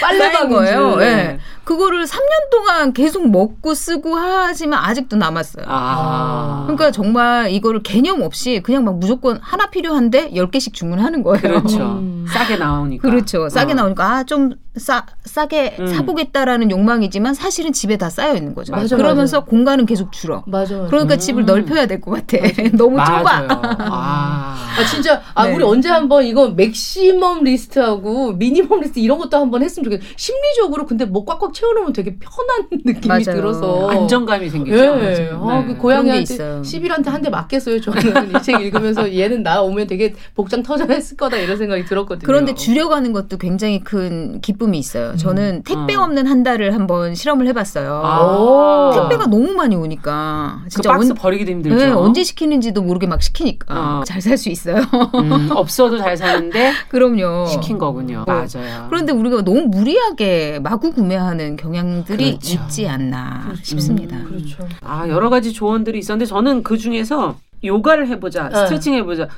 [0.00, 0.96] 빨래방 거예요.
[1.00, 1.04] 예.
[1.04, 1.38] 네.
[1.64, 5.64] 그거를 3년 동안 계속 먹고 쓰고 하지만 아직도 남았어요.
[5.68, 6.62] 아.
[6.66, 11.40] 그러니까 정말 이거를 개념 없이 그냥 막 무조건 하나 필요한데 10개씩 주문하는 거예요.
[11.40, 11.78] 그렇죠.
[11.98, 12.26] 음.
[12.32, 13.08] 싸게 나오니까.
[13.08, 13.48] 그렇죠.
[13.48, 13.76] 싸게 어.
[13.76, 15.86] 나오니까 아 좀 싸 싸게 음.
[15.86, 18.72] 사보겠다라는 욕망이지만 사실은 집에 다 쌓여 있는 거죠.
[18.72, 19.46] 맞아, 그러면서 맞아.
[19.48, 20.42] 공간은 계속 줄어.
[20.48, 20.76] 맞아.
[20.76, 20.88] 맞아.
[20.88, 21.18] 그러니까 음.
[21.20, 22.38] 집을 넓혀야 될 것 같아.
[22.76, 23.46] 너무 좁아.
[23.78, 24.56] 아.
[24.76, 25.54] 아 진짜 아 네.
[25.54, 30.02] 우리 언제 한번 이거 maximalist하고 minimalist 이런 것도 한번 했으면 좋겠어.
[30.16, 33.22] 심리적으로 근데 뭐 꽉꽉 채워놓으면 되게 편한 느낌이 맞아요.
[33.22, 34.76] 들어서 안정감이 생기죠.
[34.96, 35.30] 네.
[35.32, 37.80] 아, 그 고양이한테 시빌한테 한 대 맞겠어요.
[37.80, 42.26] 저는 이 책 읽으면서 얘는 나 오면 되게 복장 터져했을 거다 이런 생각이 들었거든요.
[42.26, 45.12] 그런데 줄여가는 것도 굉장히 큰 기쁨이 있어요.
[45.12, 45.16] 음.
[45.16, 46.02] 저는 택배 어.
[46.02, 48.02] 없는 한 달을 한번 실험을 해봤어요.
[48.04, 48.90] 아.
[48.94, 51.76] 택배가 너무 많이 오니까 그 진짜 그 박스 언, 버리기도 힘들죠.
[51.76, 54.04] 네, 언제 시키는지도 모르게 막 시키니까 어.
[54.04, 54.76] 잘살 수 있어요.
[55.14, 57.46] 음, 없어도 잘 사는데 그럼요.
[57.46, 58.24] 시킨 거군요.
[58.26, 58.32] 어.
[58.32, 58.86] 맞아요.
[58.90, 62.54] 그런데 우리가 너무 무리하게 마구 구매하는 경향들이 그렇죠.
[62.54, 63.64] 있지 않나 그렇죠.
[63.64, 64.16] 싶습니다.
[64.16, 64.68] 음, 그렇죠.
[64.82, 68.56] 아 여러 가지 조언들이 있었는데 저는 그 중에서 요가를 해보자, 네.
[68.56, 69.28] 스트레칭 해보자.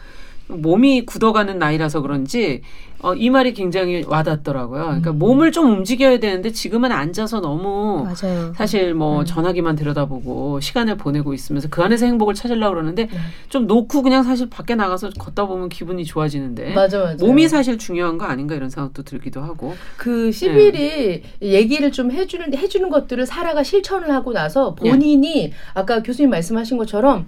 [0.49, 2.63] 몸이 굳어가는 나이라서 그런지
[3.01, 4.85] 어, 이 말이 굉장히 와닿더라고요.
[4.85, 5.19] 그러니까 음.
[5.19, 8.53] 몸을 좀 움직여야 되는데 지금은 앉아서 너무 맞아요.
[8.57, 9.25] 사실 뭐 음.
[9.25, 13.19] 전화기만 들여다보고 시간을 보내고 있으면서 그 안에서 행복을 찾으려고 그러는데 음.
[13.49, 17.25] 좀 놓고 그냥 사실 밖에 나가서 걷다 보면 기분이 좋아지는데 맞아, 맞아.
[17.25, 21.23] 몸이 사실 중요한 거 아닌가 이런 생각도 들기도 하고 그 10일이 네.
[21.43, 25.53] 얘기를 좀 해주는 해주는 것들을 사라가 실천을 하고 나서 본인이 네.
[25.75, 27.27] 아까 교수님 말씀하신 것처럼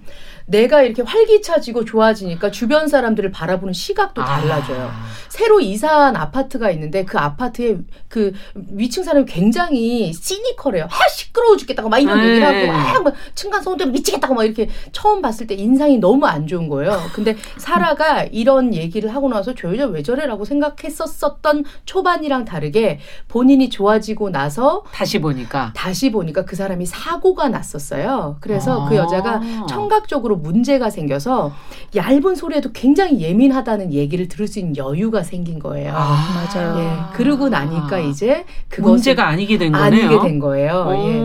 [0.49, 4.25] 내가 이렇게 활기차지고 좋아지니까 주변 사람들을 바라보는 시각도 아.
[4.25, 4.89] 달라져요.
[4.91, 5.05] 아.
[5.59, 10.85] 새로 이사한 아파트가 있는데 그 아파트에 그 위층 사람이 굉장히 시니컬해요.
[10.85, 12.29] 아 시끄러워 죽겠다고 막 이런 네.
[12.29, 16.47] 얘기를 하고 막, 막 층간 소음때문에 미치겠다고 막 이렇게 처음 봤을 때 인상이 너무 안
[16.47, 16.97] 좋은 거예요.
[17.13, 24.29] 근데 사라가 이런 얘기를 하고 나서 저 여자 왜 저래라고 생각했었었던 초반이랑 다르게 본인이 좋아지고
[24.29, 28.37] 나서 다시 보니까 다시 보니까 그 사람이 사고가 났었어요.
[28.39, 28.89] 그래서 그 아.
[28.89, 31.53] 그 여자가 청각적으로 문제가 생겨서
[31.95, 35.93] 얇은 소리에도 굉장히 예민하다는 얘기를 들을 수 있는 여유가 생긴 거예요.
[35.95, 36.79] 아, 맞아요.
[36.79, 40.05] 예, 그러고 나니까 이제 그것 문제가 아니게 된 거네요.
[40.09, 40.85] 아니게 된 거예요.
[40.95, 41.19] 예.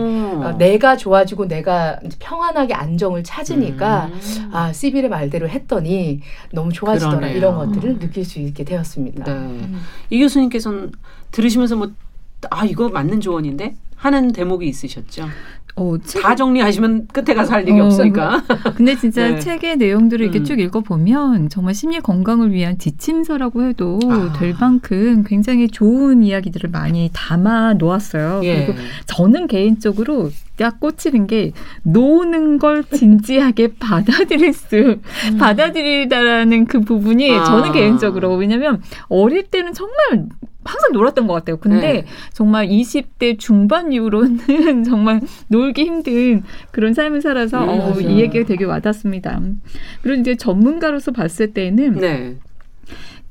[0.45, 4.49] 어, 내가 좋아지고 내가 편안하게 안정을 찾으니까 음.
[4.51, 7.37] 아 시빌의 말대로 했더니 너무 좋아지더라 그러네요.
[7.37, 9.23] 이런 것들을 느낄 수 있게 되었습니다.
[9.25, 9.31] 네.
[9.31, 9.81] 음.
[10.09, 10.91] 이 교수님께서는
[11.31, 11.91] 들으시면서 뭐
[12.49, 15.27] 아 이거 맞는 조언인데 하는 대목이 있으셨죠?
[15.77, 16.21] 어, 책...
[16.21, 18.43] 다 정리하시면 끝에 가서 할 얘기 어, 없으니까.
[18.75, 19.39] 근데 진짜 네.
[19.39, 20.45] 책의 내용들을 이렇게 음.
[20.45, 24.33] 쭉 읽어보면 정말 심리 건강을 위한 지침서라고 해도 아.
[24.37, 28.41] 될 만큼 굉장히 좋은 이야기들을 많이 담아 놓았어요.
[28.43, 28.65] 예.
[28.65, 31.51] 그리고 저는 개인적으로 딱 꽂히는 게
[31.83, 35.37] 노는 걸 진지하게 받아들일 수 음.
[35.37, 37.43] 받아들이다라는 그 부분이 아.
[37.43, 40.27] 저는 개인적으로 왜냐면 어릴 때는 정말
[40.65, 41.57] 항상 놀았던 것 같아요.
[41.57, 42.05] 근데 네.
[42.33, 48.65] 정말 20대 중반 이후로는 정말 놀기 힘든 그런 삶을 살아서 음, 어, 이 얘기가 되게
[48.65, 49.39] 와닿습니다.
[50.01, 52.37] 그리고 이제 전문가로서 봤을 때는 네.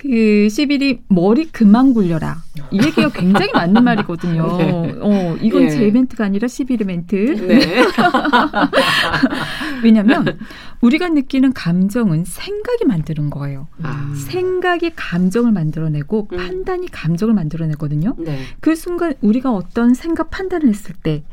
[0.04, 0.10] 그
[0.50, 2.36] 11이 머리 그만 굴려라.
[2.70, 4.56] 이 얘기가 굉장히 맞는 말이거든요.
[4.58, 4.94] 네.
[5.00, 5.70] 어, 이건 네.
[5.70, 7.14] 제 멘트가 아니라 11의 멘트.
[7.48, 7.84] 네.
[9.82, 10.38] 왜냐면
[10.82, 13.68] 우리가 느끼는 감정은 생각이 만드는 거예요.
[13.82, 14.12] 아.
[14.14, 16.36] 생각이 감정을 만들어내고 음.
[16.36, 18.14] 판단이 감정을 만들어내거든요.
[18.18, 18.40] 네.
[18.60, 21.24] 그 순간 우리가 어떤 생각 판단을 했을 때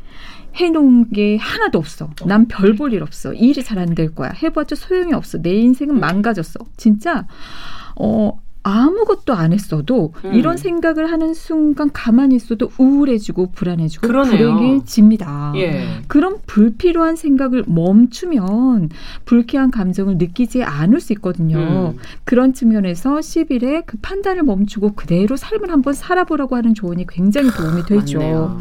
[0.55, 2.09] 해놓은 게 하나도 없어.
[2.25, 3.33] 난 별 볼 일 없어.
[3.33, 4.31] 일이 잘 안 될 거야.
[4.41, 5.41] 해봤자 소용이 없어.
[5.41, 5.99] 내 인생은 음.
[5.99, 6.59] 망가졌어.
[6.77, 7.27] 진짜
[7.97, 10.33] 어 아무것도 안 했어도 음.
[10.33, 14.53] 이런 생각을 하는 순간 가만히 있어도 우울해지고 불안해지고 그러네요.
[14.55, 15.53] 불행해집니다.
[15.55, 15.83] 예.
[16.07, 18.89] 그런 불필요한 생각을 멈추면
[19.25, 21.57] 불쾌한 감정을 느끼지 않을 수 있거든요.
[21.95, 21.97] 음.
[22.23, 28.19] 그런 측면에서 10일에 그 판단을 멈추고 그대로 삶을 한번 살아보라고 하는 조언이 굉장히 도움이 되죠.
[28.19, 28.59] 맞네요.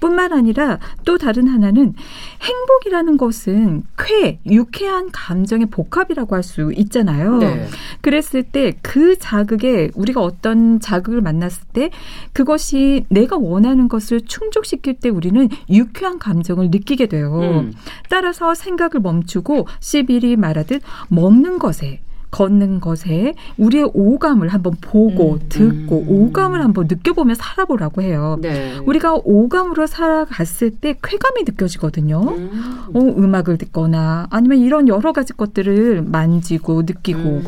[0.00, 1.94] 뿐만 아니라 또 다른 하나는
[2.40, 7.38] 행복이라는 것은 쾌, 유쾌한 감정의 복합이라고 할 수 있잖아요.
[7.38, 7.68] 네.
[8.00, 11.90] 그랬을 때 그 자 자극에 우리가 어떤 자극을 만났을 때
[12.32, 17.38] 그것이 내가 원하는 것을 충족시킬 때 우리는 유쾌한 감정을 느끼게 돼요.
[17.40, 17.72] 음.
[18.08, 22.00] 따라서 생각을 멈추고 시비리 말하듯 먹는 것에
[22.32, 26.06] 걷는 것에 우리의 오감을 한번 보고 음, 듣고 음.
[26.08, 28.38] 오감을 한번 느껴보며 살아보라고 해요.
[28.40, 28.78] 네.
[28.78, 32.20] 우리가 오감으로 살아갔을 때 쾌감이 느껴지거든요.
[32.20, 32.50] 음.
[32.94, 37.44] 어, 음악을 듣거나 아니면 이런 여러 가지 것들을 만지고 느끼고 음.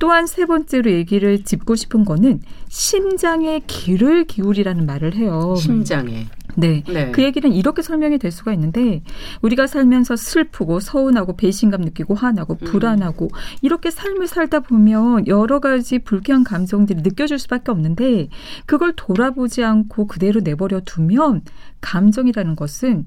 [0.00, 5.54] 또한 세 번째로 얘기를 짚고 싶은 거는 심장에 귀를 기울이라는 말을 해요.
[5.56, 6.26] 심장에.
[6.56, 6.82] 네.
[6.86, 7.10] 네.
[7.10, 9.02] 그 얘기는 이렇게 설명이 될 수가 있는데
[9.42, 12.66] 우리가 살면서 슬프고 서운하고 배신감 느끼고 화나고 음.
[12.66, 13.38] 불안하고 음.
[13.62, 18.28] 이렇게 삶을 살다 보면 여러 가지 불쾌한 감정들이 느껴질 수밖에 없는데
[18.66, 21.42] 그걸 돌아보지 않고 그대로 내버려 두면
[21.80, 23.06] 감정이라는 것은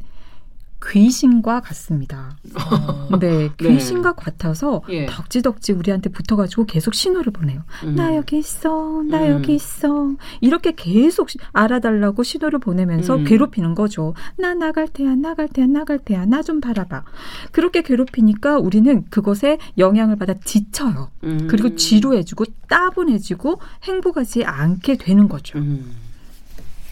[0.86, 2.38] 귀신과 같습니다.
[2.56, 3.18] 어.
[3.20, 4.16] 네, 네, 귀신과 네.
[4.24, 5.06] 같아서 예.
[5.08, 7.64] 덕지덕지 우리한테 붙어가지고 계속 신호를 보내요.
[7.84, 7.96] 음.
[7.96, 9.30] 나 여기 있어, 나 음.
[9.32, 10.12] 여기 있어.
[10.40, 13.24] 이렇게 계속 알아달라고 신호를 보내면서 음.
[13.26, 14.14] 괴롭히는 거죠.
[14.38, 17.04] 나 나갈 테야, 나갈 테야, 나갈 테야, 나 좀 바라봐.
[17.52, 21.10] 그렇게 괴롭히니까 우리는 그것에 영향을 받아 지쳐요.
[21.26, 21.48] 음.
[21.50, 25.58] 그리고 지루해지고 따분해지고 행복하지 않게 되는 거죠.
[25.58, 25.92] 음.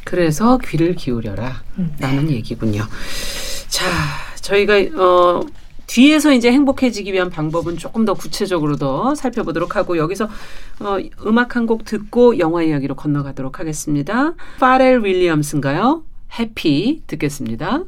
[0.04, 1.64] 그래서 귀를 기울여라.
[2.00, 2.84] 라는 얘기군요.
[3.76, 3.86] 자,
[4.42, 5.42] 저희가 어
[5.88, 10.30] 뒤에서 이제 행복해지기 위한 방법은 조금 더 구체적으로 더 살펴보도록 하고 여기서
[10.80, 14.34] 어, 음악 한 곡 듣고 영화 이야기로 건너가도록 하겠습니다.
[14.60, 16.04] 파렐 윌리엄스인가요?
[16.40, 17.84] 해피 듣겠습니다.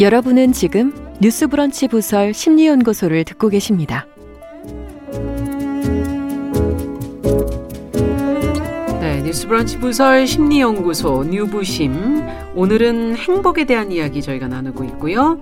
[0.00, 4.06] 여러분은 지금 뉴스브런치 부설 심리연구소를 듣고 계십니다.
[9.36, 15.38] 뉴스 브런치 부설 심리연구소 뉴부심 오늘은 행복에 대한 이야기 저희가 나누고 있고요.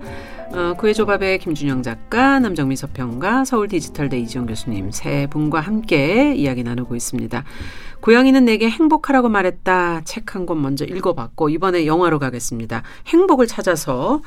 [0.51, 6.61] 어, 구의 조밥의 김준영 작가, 남정미 서평가, 서울 디지털대 이지영 교수님 세 분과 함께 이야기
[6.63, 7.45] 나누고 있습니다.
[8.01, 10.01] 고양이는 내게 행복하라고 말했다.
[10.03, 12.83] 책 한 권 먼저 읽어봤고 이번에 영화로 가겠습니다.
[13.07, 14.21] 행복을 찾아서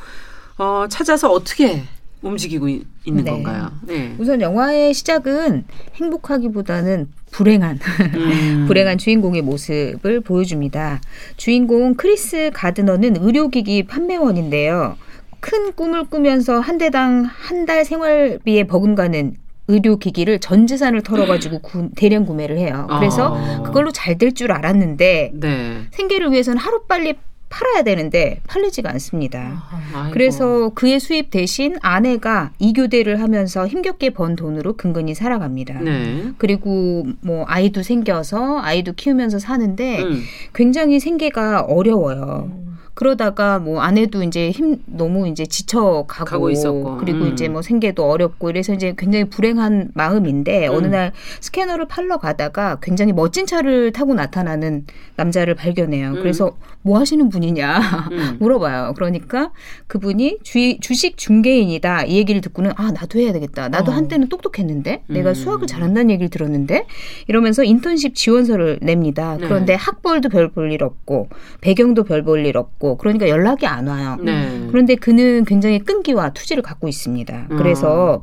[0.56, 1.82] 어, 찾아서 어떻게
[2.22, 3.30] 움직이고 있는 네.
[3.30, 3.70] 건가요?
[3.82, 4.16] 네.
[4.18, 7.78] 우선 영화의 시작은 행복하기보다는 불행한
[8.16, 8.64] 음.
[8.66, 11.00] 불행한 주인공의 모습을 보여줍니다.
[11.36, 14.96] 주인공 크리스 가드너는 의료기기 판매원인데요.
[15.40, 19.34] 큰 꿈을 꾸면서 한 대당 한 달 생활비에 버금가는
[19.70, 22.86] 의료기기를 전 재산을 털어가지고 구, 대량 구매를 해요.
[22.98, 23.62] 그래서 아.
[23.62, 25.82] 그걸로 잘 될 줄 알았는데 네.
[25.92, 27.14] 생계를 위해서는 하루빨리
[27.48, 29.64] 팔아야 되는데 팔리지가 않습니다.
[29.94, 30.12] 아이고.
[30.12, 35.80] 그래서 그의 수입 대신 아내가 이교대를 하면서 힘겹게 번 돈으로 근근히 살아갑니다.
[35.80, 36.32] 네.
[36.38, 40.22] 그리고 뭐 아이도 생겨서 아이도 키우면서 사는데 음.
[40.54, 42.50] 굉장히 생계가 어려워요.
[42.52, 42.67] 음.
[42.98, 47.32] 그러다가 뭐 아내도 이제 힘 너무 이제 지쳐 가고 있었고 그리고 음.
[47.32, 50.74] 이제 뭐 생계도 어렵고 이래서 이제 굉장히 불행한 마음인데 음.
[50.74, 56.08] 어느 날 스캐너를 팔러 가다가 굉장히 멋진 차를 타고 나타나는 남자를 발견해요.
[56.08, 56.14] 음.
[56.16, 57.78] 그래서 뭐 하시는 분이냐
[58.10, 58.36] 음.
[58.42, 58.94] 물어봐요.
[58.96, 59.52] 그러니까
[59.86, 63.68] 그분이 주, 주식 중개인이다 이 얘기를 듣고는 아 나도 해야 되겠다.
[63.68, 63.94] 나도 어.
[63.94, 65.34] 한때는 똑똑했는데 내가 음.
[65.34, 66.84] 수학을 잘한다는 얘기를 들었는데
[67.28, 69.36] 이러면서 인턴십 지원서를 냅니다.
[69.38, 69.46] 네.
[69.46, 71.28] 그런데 학벌도 별 볼 일 없고
[71.60, 74.16] 배경도 별 볼 일 없고 없고 그러니까 연락이 안 와요.
[74.20, 74.66] 네.
[74.70, 77.48] 그런데 그는 굉장히 끈기와 투지를 갖고 있습니다.
[77.48, 78.22] 그래서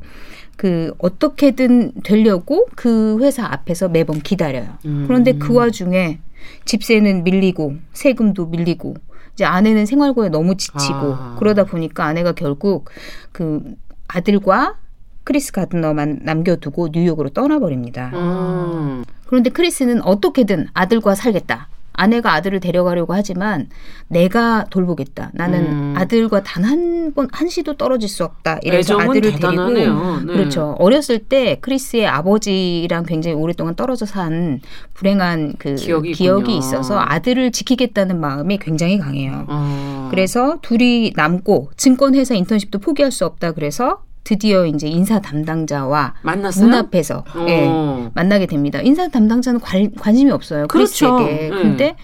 [0.56, 4.78] 그 어떻게든 되려고 그 회사 앞에서 매번 기다려요.
[4.86, 5.04] 음.
[5.06, 6.20] 그런데 그 와중에
[6.64, 8.94] 집세는 밀리고 세금도 밀리고
[9.34, 11.36] 이제 아내는 생활고에 너무 지치고 아.
[11.38, 12.88] 그러다 보니까 아내가 결국
[13.32, 13.62] 그
[14.08, 14.76] 아들과
[15.24, 18.12] 크리스 가드너만 남겨두고 뉴욕으로 떠나버립니다.
[18.14, 19.04] 음.
[19.26, 21.68] 그런데 크리스는 어떻게든 아들과 살겠다.
[21.96, 23.68] 아내가 아들을 데려가려고 하지만
[24.08, 25.30] 내가 돌보겠다.
[25.34, 25.94] 나는 음.
[25.96, 28.58] 아들과 단 한 번 한시도 떨어질 수 없다.
[28.62, 29.74] 이래서 아들을 대단하네요.
[29.74, 30.32] 데리고 네.
[30.38, 30.74] 그렇죠.
[30.78, 34.60] 어렸을 때 크리스의 아버지랑 굉장히 오랫동안 떨어져 산
[34.94, 39.44] 불행한 그 기억이, 기억이 있어서 아들을 지키겠다는 마음이 굉장히 강해요.
[39.48, 40.08] 어.
[40.10, 43.52] 그래서 둘이 남고 증권회사 인턴십도 포기할 수 없다.
[43.52, 46.66] 그래서 드디어 이제 인사 담당자와 만났어요?
[46.66, 47.70] 문 앞에서 예,
[48.12, 48.80] 만나게 됩니다.
[48.82, 50.66] 인사 담당자는 관, 관심이 없어요.
[50.66, 51.16] 그렇죠.
[51.16, 51.48] 크리스에게.
[51.48, 51.62] 네.
[51.62, 51.96] 근데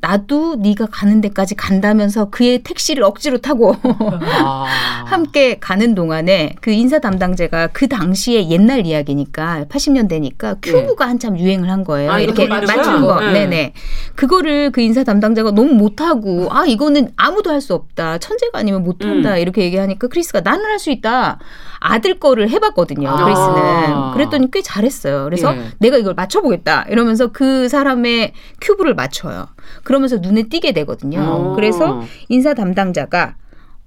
[0.00, 4.64] 나도 네가 가는 데까지 간다면서 그의 택시를 억지로 타고 아.
[5.06, 11.08] 함께 가는 동안에 그 인사 담당자가 그 당시에 옛날 이야기니까 80년대니까 큐브가 네.
[11.08, 12.10] 한참 유행을 한 거예요.
[12.12, 13.20] 아, 이렇게 맞춘 거.
[13.20, 13.32] 네.
[13.32, 13.72] 네네.
[14.14, 18.18] 그거를 그 인사 담당자가 너무 못하고 아 이거는 아무도 할 수 없다.
[18.18, 19.34] 천재가 아니면 못한다.
[19.34, 19.38] 음.
[19.38, 21.40] 이렇게 얘기하니까 크리스가 나는 할 수 있다.
[21.80, 23.08] 아들 거를 해봤거든요.
[23.08, 23.24] 아.
[23.24, 24.12] 크리스는.
[24.12, 25.24] 그랬더니 꽤 잘했어요.
[25.24, 25.62] 그래서 예.
[25.78, 26.84] 내가 이걸 맞춰보겠다.
[26.88, 29.48] 이러면서 그 사람의 큐브를 맞춰요.
[29.84, 31.52] 그러면서 눈에 띄게 되거든요.
[31.52, 31.54] 오.
[31.54, 33.34] 그래서 인사 담당자가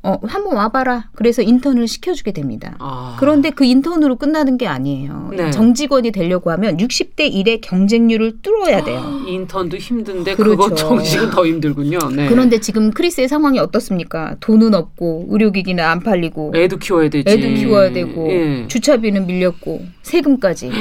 [0.03, 1.09] 어, 한번 와봐라.
[1.13, 2.75] 그래서 인턴을 시켜주게 됩니다.
[2.79, 3.17] 아.
[3.19, 5.29] 그런데 그 인턴으로 끝나는 게 아니에요.
[5.37, 5.51] 네.
[5.51, 8.99] 정직원이 되려고 하면 60대 1의 경쟁률을 뚫어야 돼요.
[9.27, 10.57] 인턴도 힘든데 그렇죠.
[10.57, 11.99] 그거 정직은 더 힘들군요.
[12.15, 12.27] 네.
[12.27, 14.37] 그런데 지금 크리스의 상황이 어떻습니까?
[14.39, 17.29] 돈은 없고 의료기기는 안 팔리고 애도 키워야 되지.
[17.31, 18.67] 애도 키워야 되고 예.
[18.67, 20.71] 주차비는 밀렸고 세금까지.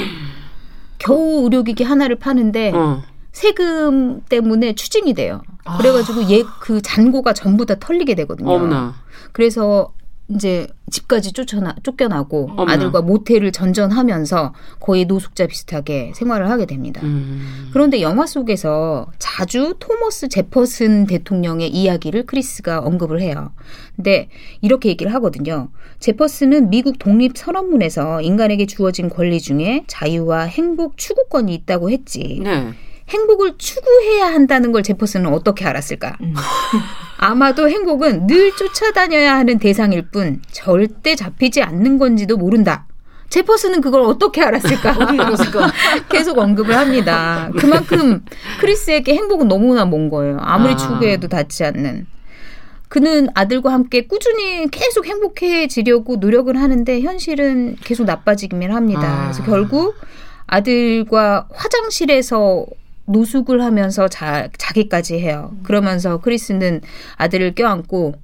[0.99, 3.03] 겨우 의료기기 하나를 파는데 어.
[3.33, 5.43] 세금 때문에 추징이 돼요.
[5.79, 6.31] 그래가지고 아.
[6.31, 8.51] 얘그 잔고가 전부 다 털리게 되거든요.
[8.51, 8.95] 어머나.
[9.33, 9.93] 그래서
[10.29, 12.73] 이제 집까지 쫓아나 쫓겨나고 어머나.
[12.73, 17.01] 아들과 모텔을 전전하면서 거의 노숙자 비슷하게 생활을 하게 됩니다.
[17.03, 17.71] 음.
[17.73, 23.53] 그런데 영화 속에서 자주 토머스 제퍼슨 대통령의 이야기를 크리스가 언급을 해요.
[23.97, 24.29] 근데
[24.61, 25.69] 이렇게 얘기를 하거든요.
[25.99, 32.41] 제퍼슨은 미국 독립 선언문에서 인간에게 주어진 권리 중에 자유와 행복 추구권이 있다고 했지.
[32.43, 32.73] 네.
[33.11, 36.17] 행복을 추구해야 한다는 걸 제퍼슨은 어떻게 알았을까?
[36.23, 36.35] 음.
[37.19, 42.87] 아마도 행복은 늘 쫓아다녀야 하는 대상일 뿐 절대 잡히지 않는 건지도 모른다.
[43.29, 44.97] 제퍼슨은 그걸 어떻게 알았을까?
[46.09, 47.51] 계속 언급을 합니다.
[47.59, 48.25] 그만큼
[48.59, 50.39] 크리스에게 행복은 너무나 먼 거예요.
[50.41, 50.77] 아무리 아.
[50.77, 52.07] 추구해도 닿지 않는.
[52.89, 59.03] 그는 아들과 함께 꾸준히 계속 행복해지려고 노력을 하는데 현실은 계속 나빠지기만 합니다.
[59.03, 59.23] 아.
[59.27, 59.95] 그래서 결국
[60.49, 62.67] 아들과 화장실에서
[63.11, 65.53] 노숙을 하면서 자, 자기까지 해요.
[65.63, 66.81] 그러면서 크리스는
[67.17, 68.15] 아들을 껴안고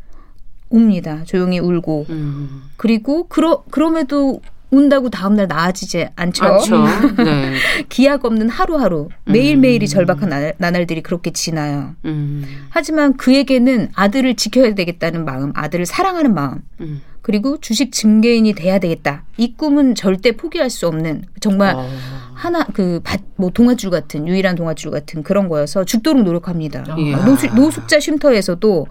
[0.70, 1.24] 웁니다.
[1.24, 2.06] 조용히 울고.
[2.10, 2.62] 음.
[2.76, 6.44] 그리고 그러, 그럼에도 운다고 다음날 나아지지 않죠.
[7.24, 7.54] 네.
[7.88, 9.88] 기약 없는 하루하루 매일매일이 음.
[9.88, 11.94] 절박한 나날, 나날들이 그렇게 지나요.
[12.04, 12.44] 음.
[12.70, 17.00] 하지만 그에게는 아들을 지켜야 되겠다는 마음, 아들을 사랑하는 마음, 음.
[17.22, 19.24] 그리고 주식 증개인이 돼야 되겠다.
[19.36, 21.88] 이 꿈은 절대 포기할 수 없는 정말 어.
[22.36, 26.84] 하나 그뭐 동아줄 같은 유일한 동아줄 같은 그런 거여서 죽도록 노력합니다.
[26.98, 27.16] 예.
[27.16, 28.86] 노숙, 노숙자 쉼터에서도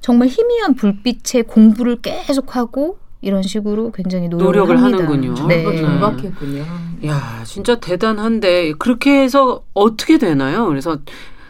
[0.00, 5.46] 정말 희미한 불빛에 공부를 계속하고 이런 식으로 굉장히 노력을, 노력을 하는군요.
[5.46, 5.62] 네.
[5.62, 6.64] 절박했군요.
[7.06, 10.66] 야, 진짜 대단한데 그렇게 해서 어떻게 되나요?
[10.66, 10.98] 그래서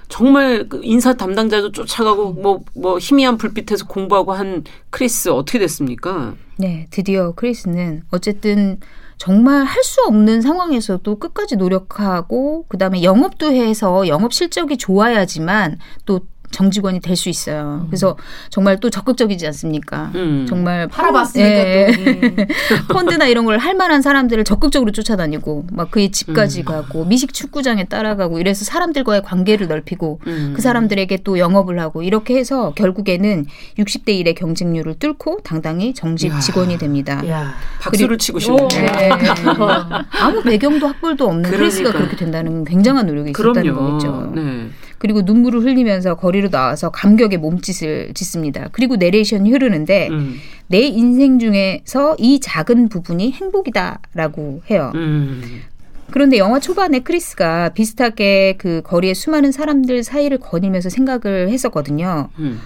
[0.08, 6.34] 정말 그 인사 담당자도 쫓아가고 뭐뭐 뭐 희미한 불빛에서 공부하고 한 크리스 어떻게 됐습니까?
[6.56, 8.80] 네, 드디어 크리스는 어쨌든
[9.18, 17.00] 정말 할 수 없는 상황에서도 끝까지 노력하고 그다음에 영업도 해서 영업 실적이 좋아야지만 또 정직원이
[17.00, 17.80] 될 수 있어요.
[17.82, 17.86] 음.
[17.88, 18.16] 그래서
[18.50, 20.10] 정말 또 적극적이지 않습니까?
[20.14, 20.46] 음.
[20.48, 21.86] 정말 팔아봤으니까 예.
[21.96, 22.10] 또.
[22.10, 22.36] 음.
[22.88, 26.64] 펀드나 이런 걸 할 만한 사람들을 적극적으로 쫓아다니고 막 그의 집까지 음.
[26.64, 30.52] 가고 미식 축구장에 따라가고 이래서 사람들과의 관계를 넓히고 음.
[30.54, 33.46] 그 사람들에게 또 영업을 하고 이렇게 해서 결국에는
[33.78, 36.38] 60대 1의 경쟁률을 뚫고 당당히 정직 야.
[36.38, 37.20] 직원이 됩니다.
[37.28, 37.54] 야.
[37.80, 38.68] 박수를 치고 싶네요.
[38.68, 39.10] 네.
[40.20, 41.58] 아무 배경도 학벌도 없는 그러니까.
[41.58, 43.74] 크리스가 그렇게 된다는 굉장한 노력이 있었다는.
[43.74, 44.32] 거겠죠.
[44.34, 44.68] 네.
[44.98, 48.68] 그리고 눈물을 흘리면서 거리로 나와서 감격의 몸짓을 짓습니다.
[48.72, 50.36] 그리고 내레이션이 흐르는데 음.
[50.66, 54.92] 내 인생 중에서 이 작은 부분이 행복이다라고 해요.
[54.94, 55.62] 음.
[56.10, 62.30] 그런데 영화 초반에 크리스가 비슷하게 그 거리의 수많은 사람들 사이를 거닐면서 생각을 했었거든요.
[62.38, 62.58] 음.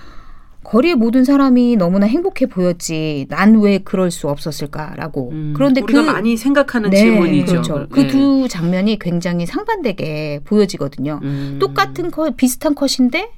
[0.64, 5.31] 거리의 모든 사람이 너무나 행복해 보였지 난 왜 그럴 수 없었을까라고.
[5.31, 7.53] 음, 그런데 우리가 그 많이 생각하는 네, 질문이죠.
[7.53, 7.87] 그렇죠.
[7.90, 8.48] 그두 네.
[8.48, 11.20] 장면이 굉장히 상반되게 보여지거든요.
[11.22, 11.59] 음.
[11.61, 13.31] 똑같은 컷, 비슷한 컷인데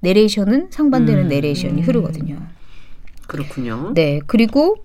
[0.00, 1.28] 내레이션은 상반되는 음.
[1.28, 2.36] 내레이션이 흐르거든요.
[3.26, 3.92] 그렇군요.
[3.94, 4.20] 네.
[4.26, 4.76] 그리고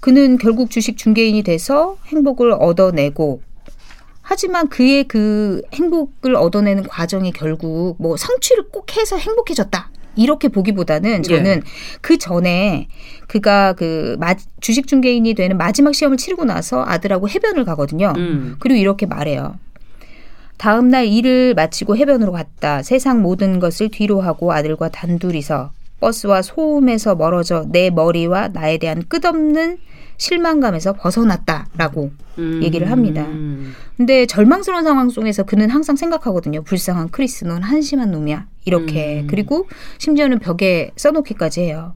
[0.00, 3.42] 그는 결국 주식 중개인이 돼서 행복을 얻어내고
[4.22, 9.90] 하지만 그의 그 행복을 얻어내는 과정이 결국 뭐 성취를 꼭 해서 행복해졌다.
[10.16, 11.60] 이렇게 보기보다는 저는 예.
[12.00, 12.88] 그 전에
[13.26, 18.12] 그가 그 마, 주식 중개인이 되는 마지막 시험을 치르고 나서 아들하고 해변을 가거든요.
[18.16, 18.56] 음.
[18.58, 19.58] 그리고 이렇게 말해요.
[20.56, 22.82] 다음 날 일을 마치고 해변으로 갔다.
[22.82, 29.78] 세상 모든 것을 뒤로 하고 아들과 단둘이서 버스와 소음에서 멀어져 내 머리와 나에 대한 끝없는
[30.16, 32.60] 실망감에서 벗어났다라고 음.
[32.62, 33.26] 얘기를 합니다.
[33.96, 36.62] 근데 절망스러운 상황 속에서 그는 항상 생각하거든요.
[36.62, 38.46] 불쌍한 크리스, 넌 한심한 놈이야.
[38.64, 39.20] 이렇게.
[39.20, 39.26] 음.
[39.28, 41.94] 그리고 심지어는 벽에 써놓기까지 해요.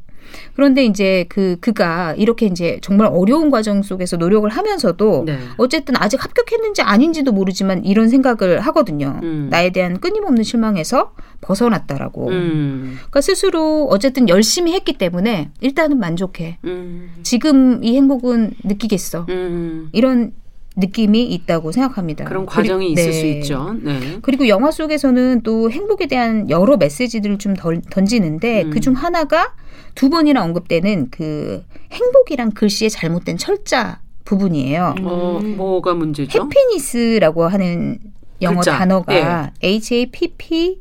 [0.54, 5.38] 그런데 이제 그 그가 이렇게 이제 정말 어려운 과정 속에서 노력을 하면서도 네.
[5.56, 9.20] 어쨌든 아직 합격했는지 아닌지도 모르지만 이런 생각을 하거든요.
[9.22, 9.48] 음.
[9.50, 12.28] 나에 대한 끊임없는 실망에서 벗어났다라고.
[12.28, 12.96] 음.
[12.96, 16.58] 그러니까 스스로 어쨌든 열심히 했기 때문에 일단은 만족해.
[16.64, 17.10] 음.
[17.22, 19.26] 지금 이 행복은 느끼겠어.
[19.28, 19.88] 음.
[19.92, 20.32] 이런
[20.78, 22.24] 느낌이 있다고 생각합니다.
[22.24, 23.20] 그런 과정이 그리, 있을 네.
[23.20, 23.74] 수 있죠.
[23.82, 24.18] 네.
[24.22, 28.70] 그리고 영화 속에서는 또 행복에 대한 여러 메시지들을 좀 덜, 던지는데 음.
[28.70, 29.54] 그중 하나가
[29.94, 34.94] 두 번이나 언급되는 그 행복이란 글씨의 잘못된 철자 부분이에요.
[35.02, 36.42] 어, 뭐가 문제죠?
[36.42, 37.98] 해피니스라고 하는
[38.40, 38.78] 영어 글자.
[38.78, 39.68] 단어가 예.
[39.68, 40.80] H A P P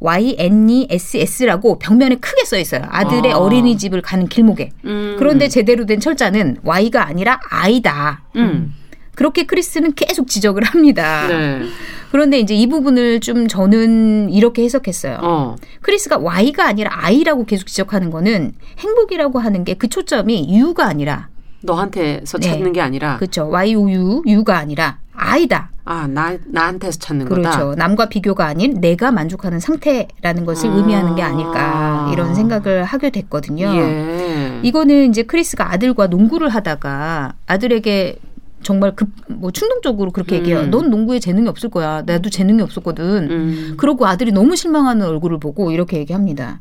[0.00, 2.82] YNESS라고 벽면에 크게 써 있어요.
[2.88, 3.38] 아들의 아.
[3.38, 4.70] 어린이집을 가는 길목에.
[4.84, 5.14] 음.
[5.16, 8.24] 그런데 제대로 된 철자는 Y가 아니라 I다.
[8.34, 8.74] 음.
[9.14, 11.26] 그렇게 크리스는 계속 지적을 합니다.
[11.28, 11.62] 네.
[12.10, 15.18] 그런데 이제 이 부분을 좀 저는 이렇게 해석했어요.
[15.22, 15.56] 어.
[15.82, 21.28] 크리스가 Y가 아니라 I라고 계속 지적하는 거는 행복이라고 하는 게 그 초점이 U가 아니라
[21.62, 22.72] 너한테서 찾는 네.
[22.72, 23.48] 게 아니라 그렇죠.
[23.48, 25.70] Y O U U가 아니라 I다.
[25.84, 27.42] 아, 나 나한테서 찾는 그렇죠.
[27.42, 27.58] 거다.
[27.58, 27.74] 그렇죠.
[27.78, 30.74] 남과 비교가 아닌 내가 만족하는 상태라는 것을 아.
[30.74, 33.66] 의미하는 게 아닐까 이런 생각을 하게 됐거든요.
[33.76, 34.60] 예.
[34.62, 38.18] 이거는 이제 크리스가 아들과 농구를 하다가 아들에게
[38.62, 40.38] 정말 급 뭐 충동적으로 그렇게 음.
[40.40, 40.66] 얘기해요.
[40.66, 42.02] 넌 농구에 재능이 없을 거야.
[42.06, 43.30] 나도 재능이 없었거든.
[43.30, 43.74] 음.
[43.76, 46.60] 그러고 아들이 너무 실망하는 얼굴을 보고 이렇게 얘기합니다.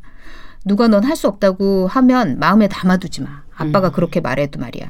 [0.66, 3.42] 누가 넌 할 수 없다고 하면 마음에 담아두지 마.
[3.56, 3.92] 아빠가 음.
[3.92, 4.86] 그렇게 말해도 말이야.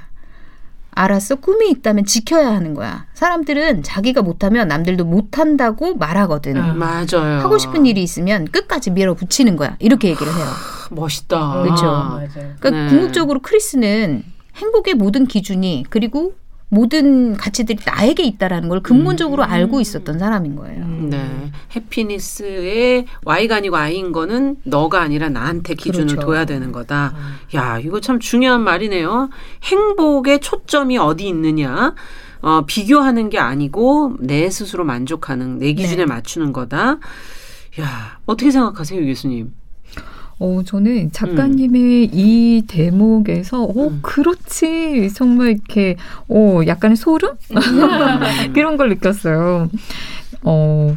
[0.93, 1.36] 알았어.
[1.38, 3.05] 꿈이 있다면 지켜야 하는 거야.
[3.14, 6.57] 사람들은 자기가 못하면 남들도 못한다고 말하거든.
[6.57, 7.39] 음, 맞아요.
[7.41, 9.78] 하고 싶은 일이 있으면 끝까지 밀어붙이는 거야.
[9.80, 10.45] 이렇게 얘기를 해요.
[10.91, 11.62] 멋있다.
[11.64, 11.88] 그렇죠.
[11.88, 12.22] 아,
[12.59, 12.88] 그러니까 네.
[12.89, 14.24] 궁극적으로 크리스는
[14.57, 16.34] 행복의 모든 기준이 그리고
[16.74, 19.49] 모든 가치들이 나에게 있다라는 걸 근본적으로 음.
[19.49, 20.82] 알고 있었던 사람인 거예요.
[20.86, 21.09] 음.
[21.09, 21.51] 네.
[21.76, 26.26] 해피니스의 Y가 아니고 I인 거는 너가 아니라 나한테 기준을 그렇죠.
[26.26, 27.13] 둬야 되는 거다.
[27.13, 27.57] 음.
[27.57, 29.30] 야, 이거 참 중요한 말이네요.
[29.63, 31.93] 행복의 초점이 어디 있느냐.
[32.41, 36.05] 어, 비교하는 게 아니고 내 스스로 만족하는 내 기준에 네.
[36.05, 36.99] 맞추는 거다.
[37.82, 39.51] 야, 어떻게 생각하세요, 교수님?
[40.42, 42.10] 어, 저는 작가님의 음.
[42.14, 44.00] 이 대목에서, 어, 음.
[44.02, 45.12] 그렇지.
[45.14, 47.30] 정말 이렇게, 어, 약간의 소름?
[47.52, 47.56] 음.
[48.52, 49.70] 그런 걸 느꼈어요.
[50.44, 50.96] 어,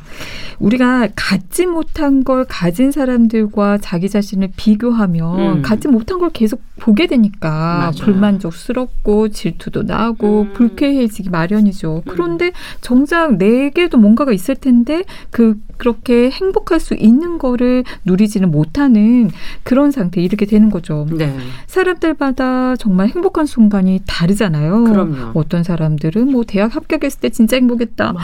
[0.59, 5.63] 우리가 갖지 못한 걸 가진 사람들과 자기 자신을 비교하면 음.
[5.63, 7.93] 갖지 못한 걸 계속 보게 되니까 맞아요.
[8.01, 10.53] 불만족스럽고 질투도 나고 음.
[10.55, 12.03] 불쾌해지기 마련이죠.
[12.07, 12.11] 음.
[12.11, 19.31] 그런데 정작 내게도 뭔가가 있을 텐데 그 그렇게 행복할 수 있는 거를 누리지는 못하는
[19.63, 21.07] 그런 상태에 이르게 되는 거죠.
[21.11, 21.35] 네.
[21.67, 24.85] 사람들마다 정말 행복한 순간이 다르잖아요.
[24.85, 25.33] 그럼요.
[25.35, 28.15] 어떤 사람들은 뭐 대학 합격했을 때 진짜 행복했다.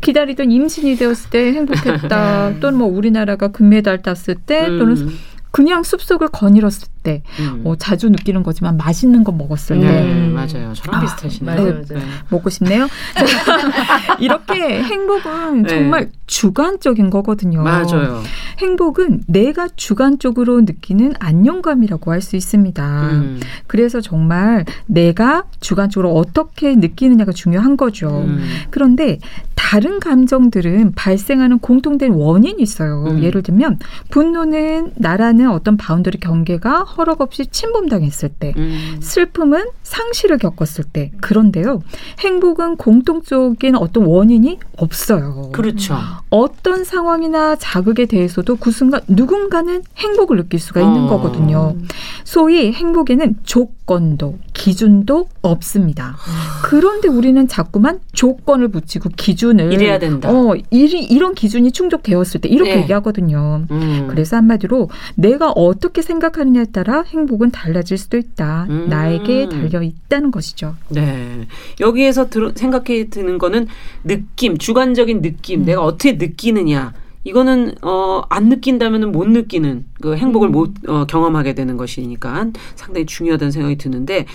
[0.00, 2.50] 기다리던 임신이 되었을 때 행복했다.
[2.50, 2.60] 네.
[2.60, 5.18] 또는 뭐 우리나라가 금메달 땄을 때 또는 음.
[5.50, 7.62] 그냥 숲속을 거닐었을 때 음.
[7.64, 10.72] 어, 자주 느끼는 거지만 맛있는 거 먹었을 때 네, 맞아요.
[10.74, 11.56] 저랑 아, 비슷하시네요.
[11.56, 11.84] 맞아요, 맞아요.
[11.88, 12.00] 네.
[12.28, 12.86] 먹고 싶네요.
[14.20, 15.68] 이렇게 행복은 네.
[15.68, 17.62] 정말 주관적인 거거든요.
[17.62, 18.22] 맞아요.
[18.58, 23.10] 행복은 내가 주관적으로 느끼는 안정감이라고 할 수 있습니다.
[23.12, 23.40] 음.
[23.68, 28.24] 그래서 정말 내가 주관적으로 어떻게 느끼느냐가 중요한 거죠.
[28.26, 28.44] 음.
[28.70, 29.20] 그런데
[29.54, 33.04] 다른 감정들은 발생하는 공통된 원인이 있어요.
[33.08, 33.22] 음.
[33.22, 33.78] 예를 들면
[34.10, 38.98] 분노는 나라는 어떤 boundary 경계가 허락 없이 침범당했을 때, 음.
[39.00, 41.12] 슬픔은 상실을 겪었을 때.
[41.20, 41.82] 그런데요,
[42.18, 45.50] 행복은 공통적인 어떤 원인이 없어요.
[45.52, 45.96] 그렇죠.
[46.28, 51.08] 어떤 상황이나 자극에 대해서도 그 순간 누군가는 행복을 느낄 수가 있는 어.
[51.08, 51.76] 거거든요.
[52.24, 56.16] 소위 행복에는 조건도 기준도 없습니다.
[56.64, 60.30] 그런데 우리는 자꾸만 조건을 붙이고 기준을 이래야 된다.
[60.30, 62.82] 어, 이, 이런 기준이 충족되었을 때 이렇게 네.
[62.82, 63.66] 얘기하거든요.
[63.70, 64.06] 음.
[64.10, 68.66] 그래서 한마디로 내가 어떻게 생각하느냐에 따라 행복은 달라질 수도 있다.
[68.68, 68.88] 음.
[68.88, 70.76] 나에게 달려 있다는 것이죠.
[70.88, 71.46] 네.
[71.80, 73.66] 여기에서 들, 생각해 드는 거는
[74.04, 75.64] 느낌, 주관적인 느낌, 음.
[75.64, 76.92] 내가 어떻게 느끼느냐.
[77.24, 80.52] 이거는 어 안 느낀다면은 못 느끼는 그 행복을 음.
[80.52, 84.26] 못 어, 경험하게 되는 것이니까 상당히 중요하다는 생각이 드는데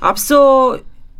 [0.00, 0.78] 앞서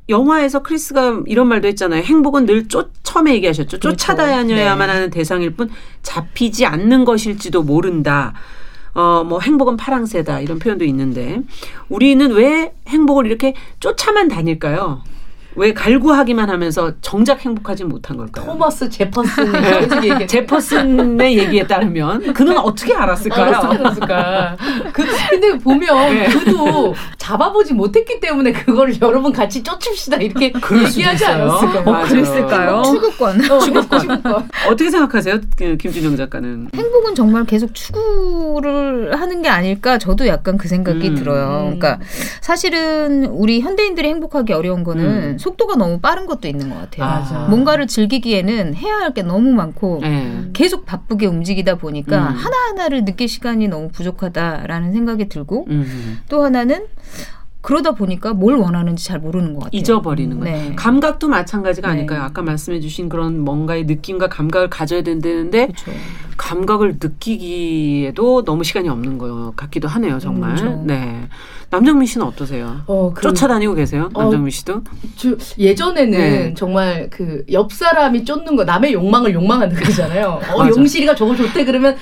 [0.09, 2.03] 영화에서 크리스가 이런 말도 했잖아요.
[2.03, 3.78] 행복은 늘 쫓, 처음에 얘기하셨죠.
[3.78, 3.97] 그렇죠.
[3.97, 4.93] 쫓아다녀야만 네.
[4.93, 5.70] 하는 대상일 뿐
[6.03, 8.35] 잡히지 않는 것일지도 모른다.
[8.95, 11.41] 어, 뭐 행복은 파랑새다 이런 표현도 있는데
[11.88, 15.03] 우리는 왜 행복을 이렇게 쫓아만 다닐까요?
[15.57, 18.46] 왜 갈구하기만 하면서 정작 행복하지 못한 걸까요?
[18.46, 19.53] 토머스 제퍼슨
[20.01, 20.26] 네.
[20.26, 23.57] 제퍼슨의 얘기에 따르면 그는 어떻게 알았을까요?
[23.57, 24.57] 어떻게 알았을까?
[24.92, 26.28] 그 근데 보면 네.
[26.28, 30.53] 그도 잡아보지 못했기 때문에 그걸 여러분 같이 쫓읍시다 이렇게
[30.86, 31.82] 얘기하지 않았을까요?
[31.84, 32.82] 어, 그랬을까요?
[32.82, 33.51] 추구권.
[33.51, 34.01] 어, 추구권.
[34.01, 34.48] 추구권.
[34.68, 36.68] 어떻게 생각하세요, 그 김준영 작가는?
[36.74, 39.98] 행복은 정말 계속 추구를 하는 게 아닐까?
[39.98, 41.14] 저도 약간 그 생각이 음.
[41.16, 41.61] 들어요.
[41.64, 41.98] 그러니까
[42.40, 45.38] 사실은 우리 현대인들이 행복하기 어려운 거는 음.
[45.41, 47.05] 속도가 너무 빠른 것도 있는 것 같아요.
[47.07, 47.47] 아.
[47.49, 50.51] 뭔가를 즐기기에는 해야 할 게 너무 많고 네.
[50.53, 52.36] 계속 바쁘게 움직이다 보니까 음.
[52.36, 56.20] 하나하나를 느낄 시간이 너무 부족하다라는 생각이 들고 음.
[56.28, 56.86] 또 하나는
[57.63, 59.79] 그러다 보니까 뭘 원하는지 잘 모르는 것 같아요.
[59.79, 60.57] 잊어버리는 거예요.
[60.71, 60.75] 네.
[60.77, 61.95] 감각도 마찬가지가 네.
[61.95, 62.23] 아닐까요?
[62.23, 65.93] 아까 말씀해주신 그런 뭔가의 느낌과 감각을 가져야 된다는데 그렇죠.
[66.39, 70.55] 감각을 느끼기에도 너무 시간이 없는 것 같기도 하네요, 정말.
[70.55, 70.83] 그렇죠.
[70.87, 71.29] 네.
[71.69, 72.81] 남정민 씨는 어떠세요?
[72.87, 74.09] 어, 그, 쫓아다니고 계세요?
[74.15, 74.75] 어, 남정민 씨도?
[74.77, 74.83] 어,
[75.17, 76.55] 주, 예전에는 네.
[76.55, 80.41] 정말 그 옆 사람이 쫓는 거 남의 욕망을 욕망하는 거잖아요.
[80.55, 81.97] 어, 용실이가 저거 좋대 그러면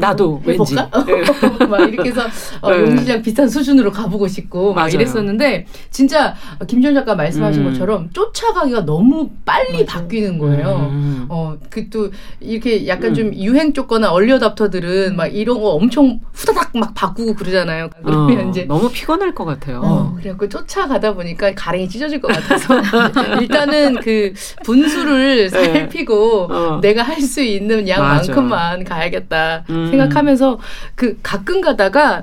[0.00, 0.82] 나도 왠지 네.
[1.68, 2.22] 막 이렇게 해서
[2.60, 2.80] 어, 네.
[2.80, 6.34] 용시장 비슷한 수준으로 가보고 싶고 막 이랬었는데 진짜
[6.66, 7.72] 김준 작가 말씀하신 음.
[7.72, 10.00] 것처럼 쫓아가기가 너무 빨리 맞아.
[10.00, 10.88] 바뀌는 거예요.
[10.90, 11.26] 음.
[11.28, 13.14] 어그 또 이렇게 약간 음.
[13.14, 17.90] 좀 유행 쫓거나 얼리어답터들은 막 이런 거 엄청 후다닥 막 바꾸고 그러잖아요.
[18.02, 19.80] 그러면 어, 이제 너무 피곤할 것 같아요.
[19.82, 22.74] 어, 그래갖고 쫓아가다 보니까 가랭이 찢어질 것 같아서
[23.40, 24.32] 일단은 그
[24.64, 25.48] 분수를 네.
[25.48, 26.80] 살피고 어.
[26.80, 29.90] 내가 할 수 있는 양만큼만 가야겠다 음.
[29.90, 30.58] 생각하면서
[30.94, 32.22] 그 가끔 가다가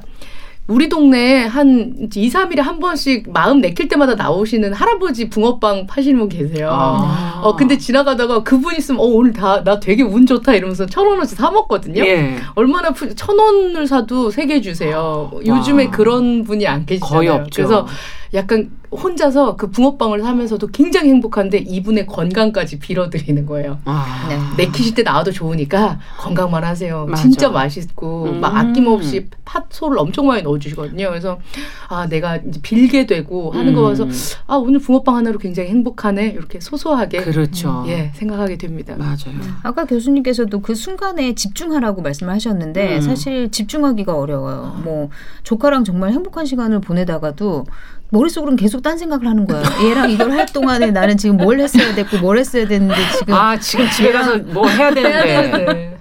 [0.67, 6.29] 우리 동네에 한 2, 3일에 한 번씩 마음 내킬 때마다 나오시는 할아버지 붕어빵 파시는 분
[6.29, 6.69] 계세요.
[6.71, 7.41] 아.
[7.43, 11.35] 어, 근데 지나가다가 그분 있으면, 어, 오늘 다, 나 되게 운 좋다 이러면서 천 원어치
[11.35, 12.05] 사 먹거든요.
[12.05, 12.37] 예.
[12.55, 15.29] 얼마나, 푸, 천 원을 사도 세 개 주세요.
[15.33, 15.39] 아.
[15.45, 17.17] 요즘에 그런 분이 안 계시잖아요.
[17.17, 17.49] 거의 없죠.
[17.63, 17.87] 그래서
[18.33, 23.79] 약간 혼자서 그 붕어빵을 사면서도 굉장히 행복한데 이분의 건강까지 빌어드리는 거예요.
[23.85, 24.27] 아.
[24.27, 24.65] 네.
[24.65, 27.05] 내키실 때 나와도 좋으니까 건강만 하세요.
[27.05, 27.21] 맞아.
[27.21, 28.41] 진짜 맛있고 음.
[28.41, 31.07] 막 아낌없이 팥소를 엄청 많이 넣어주시거든요.
[31.09, 31.39] 그래서
[31.87, 33.75] 아 내가 이제 빌게 되고 하는 음.
[33.75, 34.07] 거 봐서
[34.47, 37.83] 아 오늘 붕어빵 하나로 굉장히 행복하네 이렇게 소소하게 그렇죠.
[37.85, 38.95] 음, 예 생각하게 됩니다.
[38.97, 39.39] 맞아요.
[39.63, 43.01] 아까 교수님께서도 그 순간에 집중하라고 말씀하셨는데 음.
[43.01, 44.81] 사실 집중하기가 어려워요.
[44.83, 45.09] 뭐
[45.43, 47.65] 조카랑 정말 행복한 시간을 보내다가도
[48.11, 49.63] 머릿속으로는 계속 딴 생각을 하는 거예요.
[49.83, 53.89] 얘랑 이걸 할 동안에 나는 지금 뭘 했어야 됐고 뭘 했어야 됐는데 지금 아 지금
[53.89, 55.97] 집에 가서 뭐 해야 되는데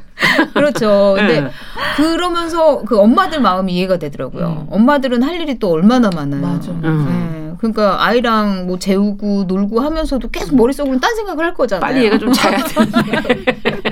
[0.52, 1.14] 그렇죠.
[1.16, 1.50] 근데 네.
[1.96, 4.66] 그러면서 그 엄마들 마음이 이해가 되더라고요.
[4.68, 4.74] 음.
[4.74, 6.42] 엄마들은 할 일이 또 얼마나 많아요.
[6.42, 6.70] 맞아.
[6.72, 7.06] 음.
[7.08, 7.56] 네.
[7.58, 11.80] 그러니까 아이랑 뭐 재우고 놀고 하면서도 계속 머릿속으로 딴 생각을 할 거잖아요.
[11.80, 13.44] 빨리 얘가 좀 자야 되는데.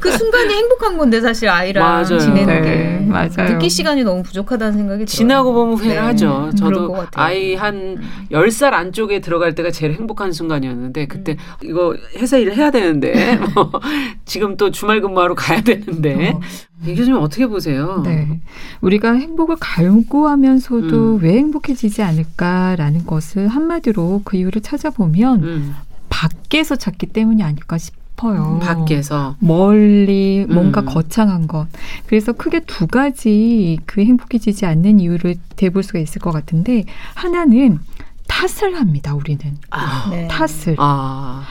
[0.00, 2.18] 그 순간이 행복한 건데 사실 아이랑 맞아요.
[2.18, 2.60] 지내는 네.
[2.62, 3.52] 게 맞아요.
[3.52, 6.50] 느낄 시간이 너무 부족하다는 생각이 지나고 보면 후회하죠.
[6.52, 6.56] 네.
[6.56, 7.98] 저도 아이 한
[8.30, 11.68] 10살 안쪽에 들어갈 때가 제일 행복한 순간이었는데 그때 음.
[11.68, 13.70] 이거 회사 일을 해야 되는데 뭐
[14.24, 16.40] 지금 또 주말 근무하러 가야 되는데 어.
[16.86, 18.02] 이 교수님 어떻게 보세요?
[18.04, 18.40] 네.
[18.80, 21.22] 우리가 행복을 갈구하면서도 음.
[21.22, 25.74] 왜 행복해지지 않을까라는 것을 한마디로 그 이유를 찾아보면 음.
[26.08, 28.01] 밖에서 찾기 때문이 아닐까 싶어요.
[28.60, 30.86] 밖에서 멀리 뭔가 음.
[30.86, 31.66] 거창한 것.
[32.06, 37.78] 그래서 크게 두 가지 그 행복해지지 않는 이유를 대볼 수가 있을 것 같은데 하나는
[38.28, 39.14] 탓을 합니다.
[39.14, 40.08] 우리는 아.
[40.10, 40.28] 네.
[40.28, 40.76] 탓을.
[40.78, 41.44] 아.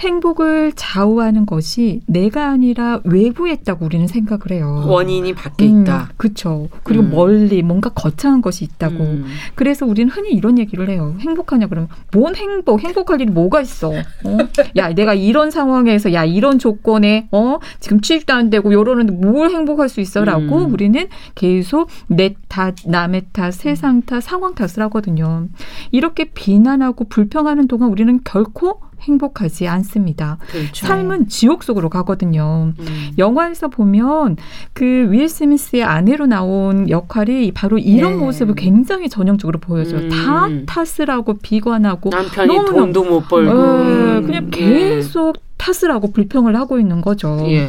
[0.00, 4.84] 행복을 좌우하는 것이 내가 아니라 외부에 있다고 우리는 생각을 해요.
[4.86, 6.10] 원인이 밖에 음, 있다.
[6.16, 6.68] 그렇죠.
[6.82, 7.10] 그리고 음.
[7.10, 8.96] 멀리 뭔가 거창한 것이 있다고.
[9.04, 9.26] 음.
[9.54, 11.14] 그래서 우리는 흔히 이런 얘기를 해요.
[11.20, 12.80] 행복하냐 그러면 뭔 행복?
[12.80, 13.90] 행복할 일이 뭐가 있어?
[13.90, 14.38] 어?
[14.76, 19.88] 야, 내가 이런 상황에서 야 이런 조건에 어 지금 취직도 안 되고 요러는데 뭘 행복할
[19.88, 20.72] 수 있어라고 음.
[20.72, 25.48] 우리는 계속 내 탓, 남의 탓, 세상 탓, 상황 탓을 하거든요.
[25.90, 30.38] 이렇게 비난하고 불평하는 동안 우리는 결코 행복하지 않습니다.
[30.50, 30.86] 그렇죠.
[30.86, 32.72] 삶은 지옥 속으로 가거든요.
[32.78, 33.10] 음.
[33.18, 34.36] 영화에서 보면
[34.72, 38.18] 그 윌 스미스의 아내로 나온 역할이 바로 이런 네.
[38.18, 40.02] 모습을 굉장히 전형적으로 보여줘요.
[40.02, 40.08] 음.
[40.08, 44.58] 다 탓을 하고 비관하고 남편이 너무 돈도 못 벌고 어, 그냥 예.
[44.58, 45.40] 계속 예.
[45.58, 47.44] 탓을 하고 불평을 하고 있는 거죠.
[47.48, 47.68] 예.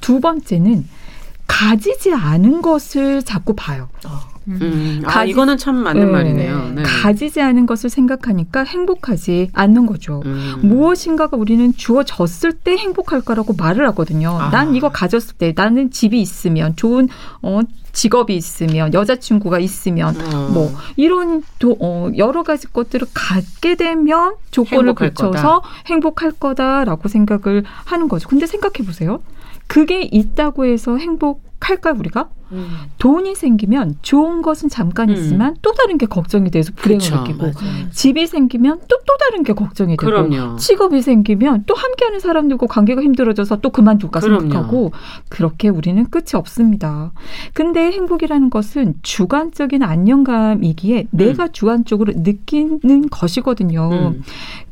[0.00, 0.84] 두 번째는
[1.46, 3.88] 가지지 않은 것을 자꾸 봐요.
[4.06, 4.31] 어.
[4.48, 4.58] 음.
[4.60, 5.02] 음.
[5.04, 6.12] 아, 가지, 이거는 참 맞는 네.
[6.12, 6.72] 말이네요.
[6.74, 6.82] 네.
[6.82, 10.22] 가지지 않은 것을 생각하니까 행복하지 않는 거죠.
[10.24, 10.58] 음.
[10.62, 14.30] 무엇인가가 우리는 주어졌을 때 행복할 거라고 말을 하거든요.
[14.30, 14.50] 아.
[14.50, 17.08] 난 이거 가졌을 때 나는 집이 있으면 좋은
[17.42, 17.60] 어
[17.92, 20.48] 직업이 있으면 여자친구가 있으면 어.
[20.52, 25.60] 뭐 이런 도, 어, 여러 가지 것들을 갖게 되면 조건을 갖춰서 거다.
[25.86, 28.28] 행복할 거다라고 생각을 하는 거죠.
[28.28, 29.20] 근데 생각해 보세요.
[29.66, 32.28] 그게 있다고 해서 행복할까 우리가?
[32.52, 32.68] 음.
[32.98, 35.14] 돈이 생기면 좋은 것은 잠깐 음.
[35.14, 37.90] 있지만 또 다른 게 걱정이 돼서 불행을 그쵸, 느끼고 맞아요.
[37.90, 40.56] 집이 생기면 또 또 다른 게 걱정이 되고 그럼요.
[40.56, 44.40] 직업이 생기면 또 함께하는 사람들과 관계가 힘들어져서 또 그만둘까 그럼요.
[44.40, 44.92] 생각하고
[45.28, 47.12] 그렇게 우리는 끝이 없습니다.
[47.52, 51.06] 근데 행복이라는 것은 주관적인 안정감이기에 음.
[51.10, 53.90] 내가 주관적으로 느끼는 것이거든요.
[54.14, 54.22] 음.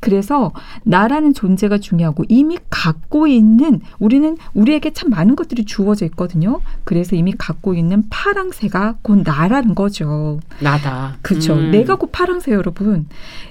[0.00, 0.52] 그래서
[0.84, 6.60] 나라는 존재가 중요하고 이미 갖고 있는 우리는 우리에게 참 많은 것들이 주어져 있거든요.
[6.84, 10.40] 그래서 이미 갖고 갖고 있는 파랑새가 곧 나라는 거죠.
[10.60, 11.16] 나다.
[11.22, 11.54] 그렇죠.
[11.54, 11.70] 음.
[11.70, 13.06] 내가 곧 파랑새 여러분.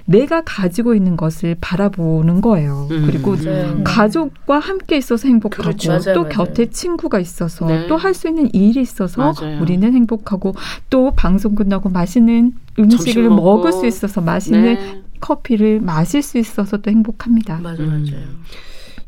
[0.06, 2.88] 내가 가지고 있는 것을 바라보는 거예요.
[2.92, 3.06] 음.
[3.06, 3.84] 그리고 음.
[3.86, 5.92] 가족과 함께 있어서 행복하고 그렇죠.
[5.92, 6.30] 맞아요, 또 맞아요.
[6.30, 7.88] 곁에 친구가 있어서 네.
[7.88, 9.62] 또할 수 있는 일이 있어서 맞아요.
[9.62, 10.54] 우리는 행복하고
[10.90, 15.02] 또 방송 끝나고 맛있는 음식을 먹을 수 있어서 맛있는 네.
[15.22, 17.60] 커피를 마실 수 있어서 또 행복합니다.
[17.60, 18.04] 맞아요, 맞아요.
[18.04, 18.44] 음.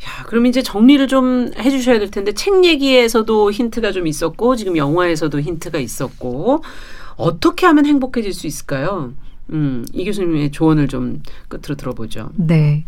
[0.04, 5.40] 야, 그럼 이제 정리를 좀 해주셔야 될 텐데 책 얘기에서도 힌트가 좀 있었고 지금 영화에서도
[5.40, 6.64] 힌트가 있었고
[7.16, 9.14] 어떻게 하면 행복해질 수 있을까요?
[9.54, 12.30] 음, 이 교수님의 조언을 좀 끝으로 들어보죠.
[12.36, 12.86] 네.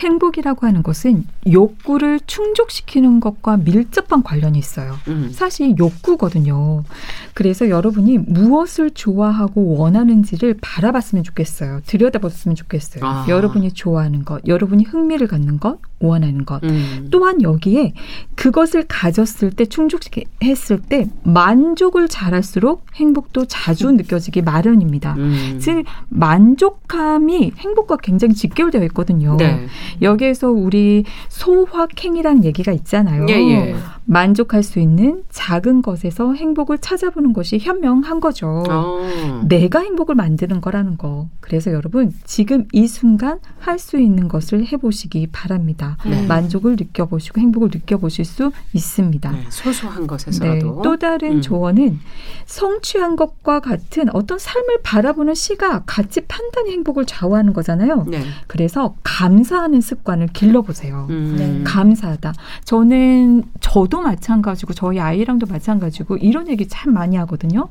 [0.00, 4.96] 행복이라고 하는 것은 욕구를 충족시키는 것과 밀접한 관련이 있어요.
[5.08, 5.30] 음.
[5.32, 6.84] 사실 욕구거든요.
[7.32, 11.80] 그래서 여러분이 무엇을 좋아하고 원하는지를 바라봤으면 좋겠어요.
[11.86, 13.04] 들여다봤으면 좋겠어요.
[13.04, 13.26] 아.
[13.28, 16.62] 여러분이 좋아하는 것, 여러분이 흥미를 갖는 것, 원하는 것.
[16.64, 17.08] 음.
[17.10, 17.92] 또한 여기에
[18.34, 23.96] 그것을 가졌을 때 충족했을 때 만족을 잘할수록 행복도 자주 음.
[24.02, 25.14] 느껴지기 마련입니다.
[25.18, 25.58] 음.
[25.60, 29.36] 즉 만족함이 행복과 굉장히 직결되어 있거든요.
[29.36, 29.66] 네.
[30.00, 33.26] 여기에서 우리 소확행이라는 얘기가 있잖아요.
[33.28, 33.74] 예, 예.
[34.04, 38.64] 만족할 수 있는 작은 것에서 행복을 찾아보는 것이 현명한 거죠.
[38.68, 39.42] 어.
[39.46, 41.28] 내가 행복을 만드는 거라는 거.
[41.40, 45.91] 그래서 여러분 지금 이 순간 할 수 있는 것을 해보시기 바랍니다.
[46.04, 46.26] 네.
[46.26, 49.30] 만족을 느껴보시고 행복을 느껴보실 수 있습니다.
[49.30, 50.76] 네, 소소한 것에서라도.
[50.76, 51.40] 네, 또 다른 음.
[51.40, 52.00] 조언은
[52.46, 58.04] 성취한 것과 같은 어떤 삶을 바라보는 시각, 가치 판단이 행복을 좌우하는 거잖아요.
[58.08, 58.24] 네.
[58.46, 61.06] 그래서 감사하는 습관을 길러보세요.
[61.10, 61.34] 음.
[61.36, 61.62] 네.
[61.64, 62.32] 감사하다.
[62.64, 67.68] 저는 저도 마찬가지고 저희 아이랑도 마찬가지고 이런 얘기 참 많이 하거든요.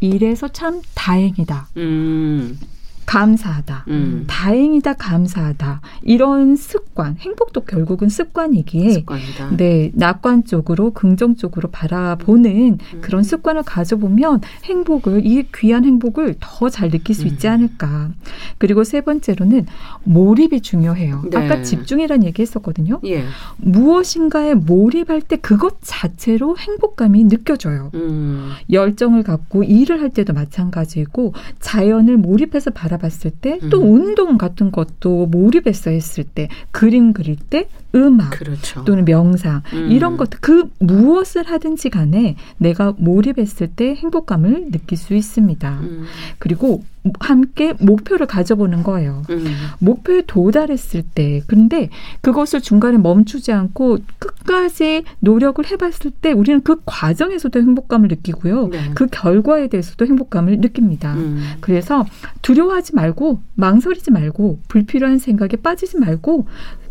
[0.00, 1.68] 이래서 참 다행이다.
[1.76, 2.58] 음.
[3.06, 3.84] 감사하다.
[3.88, 4.24] 음.
[4.26, 5.80] 다행이다, 감사하다.
[6.02, 9.56] 이런 습관, 행복도 결국은 습관이기에 습관이다.
[9.56, 13.00] 네, 낙관적으로 긍정 적으로 바라보는 음.
[13.00, 17.52] 그런 습관을 가져보면 행복을 이 귀한 행복을 더 잘 느낄 수 있지 음.
[17.52, 18.10] 않을까.
[18.58, 19.66] 그리고 세 번째로는
[20.04, 21.24] 몰입이 중요해요.
[21.30, 21.36] 네.
[21.36, 23.00] 아까 집중이라는 얘기 했었거든요.
[23.04, 23.24] 예.
[23.58, 27.90] 무엇인가에 몰입할 때 그것 자체로 행복감이 느껴져요.
[27.94, 28.52] 음.
[28.70, 33.94] 열정을 갖고 일을 할 때도 마찬가지고 자연을 몰입해서 바라 바라봤을 때또 음.
[33.94, 38.84] 운동 같은 것도 몰입해서 했을 때 그림 그릴 때 음악 그렇죠.
[38.84, 39.90] 또는 명상 음.
[39.90, 45.80] 이런 것들 그 무엇을 하든지 간에 내가 몰입했을 때 행복감을 느낄 수 있습니다.
[45.80, 46.04] 음.
[46.38, 46.82] 그리고
[47.18, 49.22] 함께 목표를 가져보는 거예요.
[49.30, 49.44] 음.
[49.80, 51.88] 목표에 도달했을 때, 근데
[52.20, 58.68] 그것을 중간에 멈추지 않고 끝까지 노력을 해봤을 때 우리는 그 과정에서도 행복감을 느끼고요.
[58.68, 58.90] 네.
[58.94, 61.14] 그 결과에 대해서도 행복감을 느낍니다.
[61.14, 61.42] 음.
[61.60, 62.06] 그래서
[62.42, 66.46] 두려워하지 말고 망설이지 말고 불필요한 생각에 빠지지 말고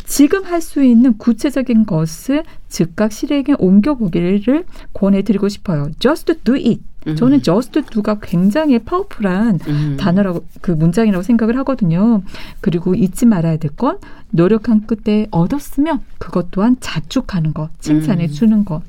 [0.05, 5.89] 지금 할 수 있는 구체적인 것을 즉각 실행에 옮겨보기를 권해드리고 싶어요.
[5.99, 6.81] Just do it.
[7.07, 7.15] 음.
[7.15, 9.97] 저는 just do가 굉장히 파워풀한 음.
[9.99, 12.21] 단어라고 그 문장이라고 생각을 하거든요.
[12.61, 13.97] 그리고 잊지 말아야 될 건
[14.31, 18.29] 노력한 끝에 얻었으면 그것 또한 자축하는 것, 칭찬해 음.
[18.29, 18.81] 주는 것.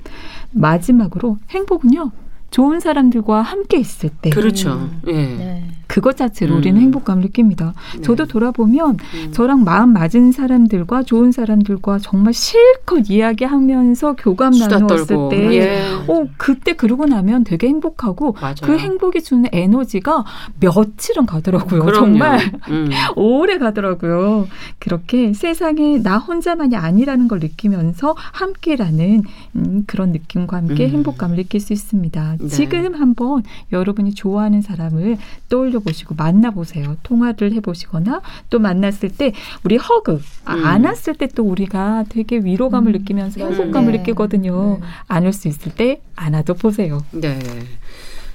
[0.51, 2.11] 마지막으로 행복은요.
[2.53, 4.31] 좋은 사람들과 함께 있을 때.
[4.31, 4.89] 그렇죠.
[5.09, 5.13] 예.
[5.13, 5.65] 네.
[5.93, 6.59] 그것 자체로 음.
[6.59, 7.75] 우리는 행복감을 느낍니다.
[7.97, 8.01] 네.
[8.01, 9.33] 저도 돌아보면 음.
[9.33, 15.83] 저랑 마음 맞은 사람들과 좋은 사람들과 정말 실컷 이야기하면서 교감 나누었을 때, 예.
[16.09, 18.55] 어 그때 그러고 나면 되게 행복하고 맞아요.
[18.63, 20.25] 그 행복이 주는 에너지가
[20.61, 21.85] 며칠은 가더라고요.
[21.85, 21.93] 그럼요.
[21.93, 22.41] 정말
[22.71, 22.89] 음.
[23.17, 24.49] 오래 가더라고요.
[24.79, 29.25] 그렇게 세상에 나 혼자만이 아니라는 걸 느끼면서 함께라는
[29.57, 30.91] 음, 그런 느낌과 함께 음.
[30.91, 32.37] 행복감을 느낄 수 있습니다.
[32.43, 32.49] 네.
[32.49, 35.17] 지금 한번 여러분이 좋아하는 사람을
[35.49, 36.97] 떠올려 보시고 만나 보세요.
[37.03, 38.21] 통화를 해 보시거나
[38.51, 39.33] 또 만났을 때
[39.65, 40.65] 우리 허그 아, 음.
[40.65, 42.99] 안았을 때 또 우리가 되게 위로감을 음.
[42.99, 43.99] 느끼면서 행복감을 네.
[43.99, 44.79] 느끼거든요.
[44.81, 44.87] 네.
[45.09, 47.05] 안을 수 있을 때 안아도 보세요.
[47.13, 47.39] 네.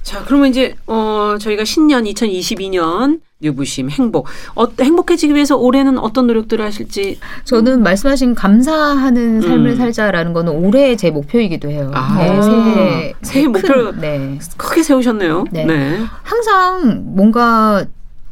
[0.07, 4.27] 자, 그러면 이제 어 저희가 신년 2022년 유부심, 행복.
[4.55, 7.19] 어, 행복해지기 위해서 올해는 어떤 노력들을 하실지.
[7.43, 9.75] 저는 말씀하신 감사하는 삶을 음.
[9.75, 11.91] 살자라는 거는 올해 제 목표이기도 해요.
[11.93, 14.39] 아, 네, 새해, 새해 목표 네.
[14.55, 15.43] 크게 세우셨네요.
[15.51, 15.65] 네.
[15.65, 15.99] 네.
[16.23, 17.83] 항상 뭔가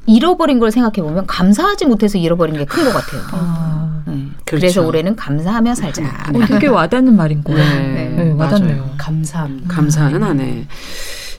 [0.06, 3.22] 잃어버린 걸 생각해 보면 감사하지 못해서 잃어버린 게 큰 것 같아요.
[3.34, 4.14] 아, 네.
[4.46, 4.62] 그렇죠.
[4.62, 6.04] 그래서 올해는 감사하며 살자.
[6.34, 7.60] 어, 되게 와닿는 말인 거예요.
[7.60, 8.92] 네, 네, 와닿네요.
[8.98, 9.68] 감사합니다.
[9.76, 10.68] 감사는 하네.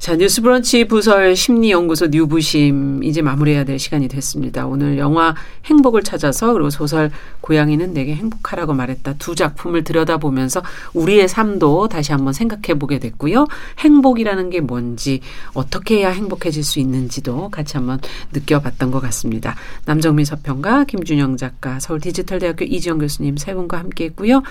[0.07, 4.64] 자, 뉴스 브런치 부설 심리연구소 뉴부심 이제 마무리해야 될 시간이 됐습니다.
[4.64, 5.34] 오늘 영화
[5.64, 10.62] 행복을 찾아서 그리고 소설 고양이는 내게 행복하라고 말했다 두 작품을 들여다보면서
[10.94, 13.48] 우리의 삶도 다시 한번 생각해 보게 됐고요.
[13.80, 15.22] 행복이라는 게 뭔지
[15.54, 17.98] 어떻게 해야 행복해질 수 있는지도 같이 한번
[18.32, 19.57] 느껴봤던 것 같습니다.
[19.86, 24.44] 남정민 서평가, 김준영 작가, 서울 디지털대학교 이지영 교수님 세 분과 함께 했고요.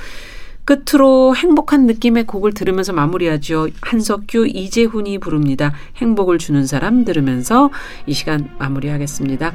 [0.66, 3.70] 끝으로 행복한 느낌의 곡을 들으면서 마무리하죠.
[3.82, 5.74] 한석규, 이재훈이 부릅니다.
[5.98, 7.70] 행복을 주는 사람 들으면서
[8.08, 9.54] 이 시간 마무리하겠습니다.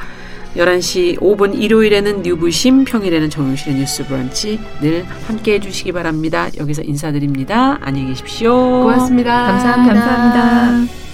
[0.56, 6.48] 11시 5분 일요일에는 뉴부심, 평일에는 정용실의 뉴스 브런치 늘 함께 해주시기 바랍니다.
[6.56, 7.78] 여기서 인사드립니다.
[7.82, 8.52] 안녕히 계십시오.
[8.52, 9.46] 고맙습니다.
[9.46, 9.94] 감사합니다.
[9.94, 11.09] 감사합니다.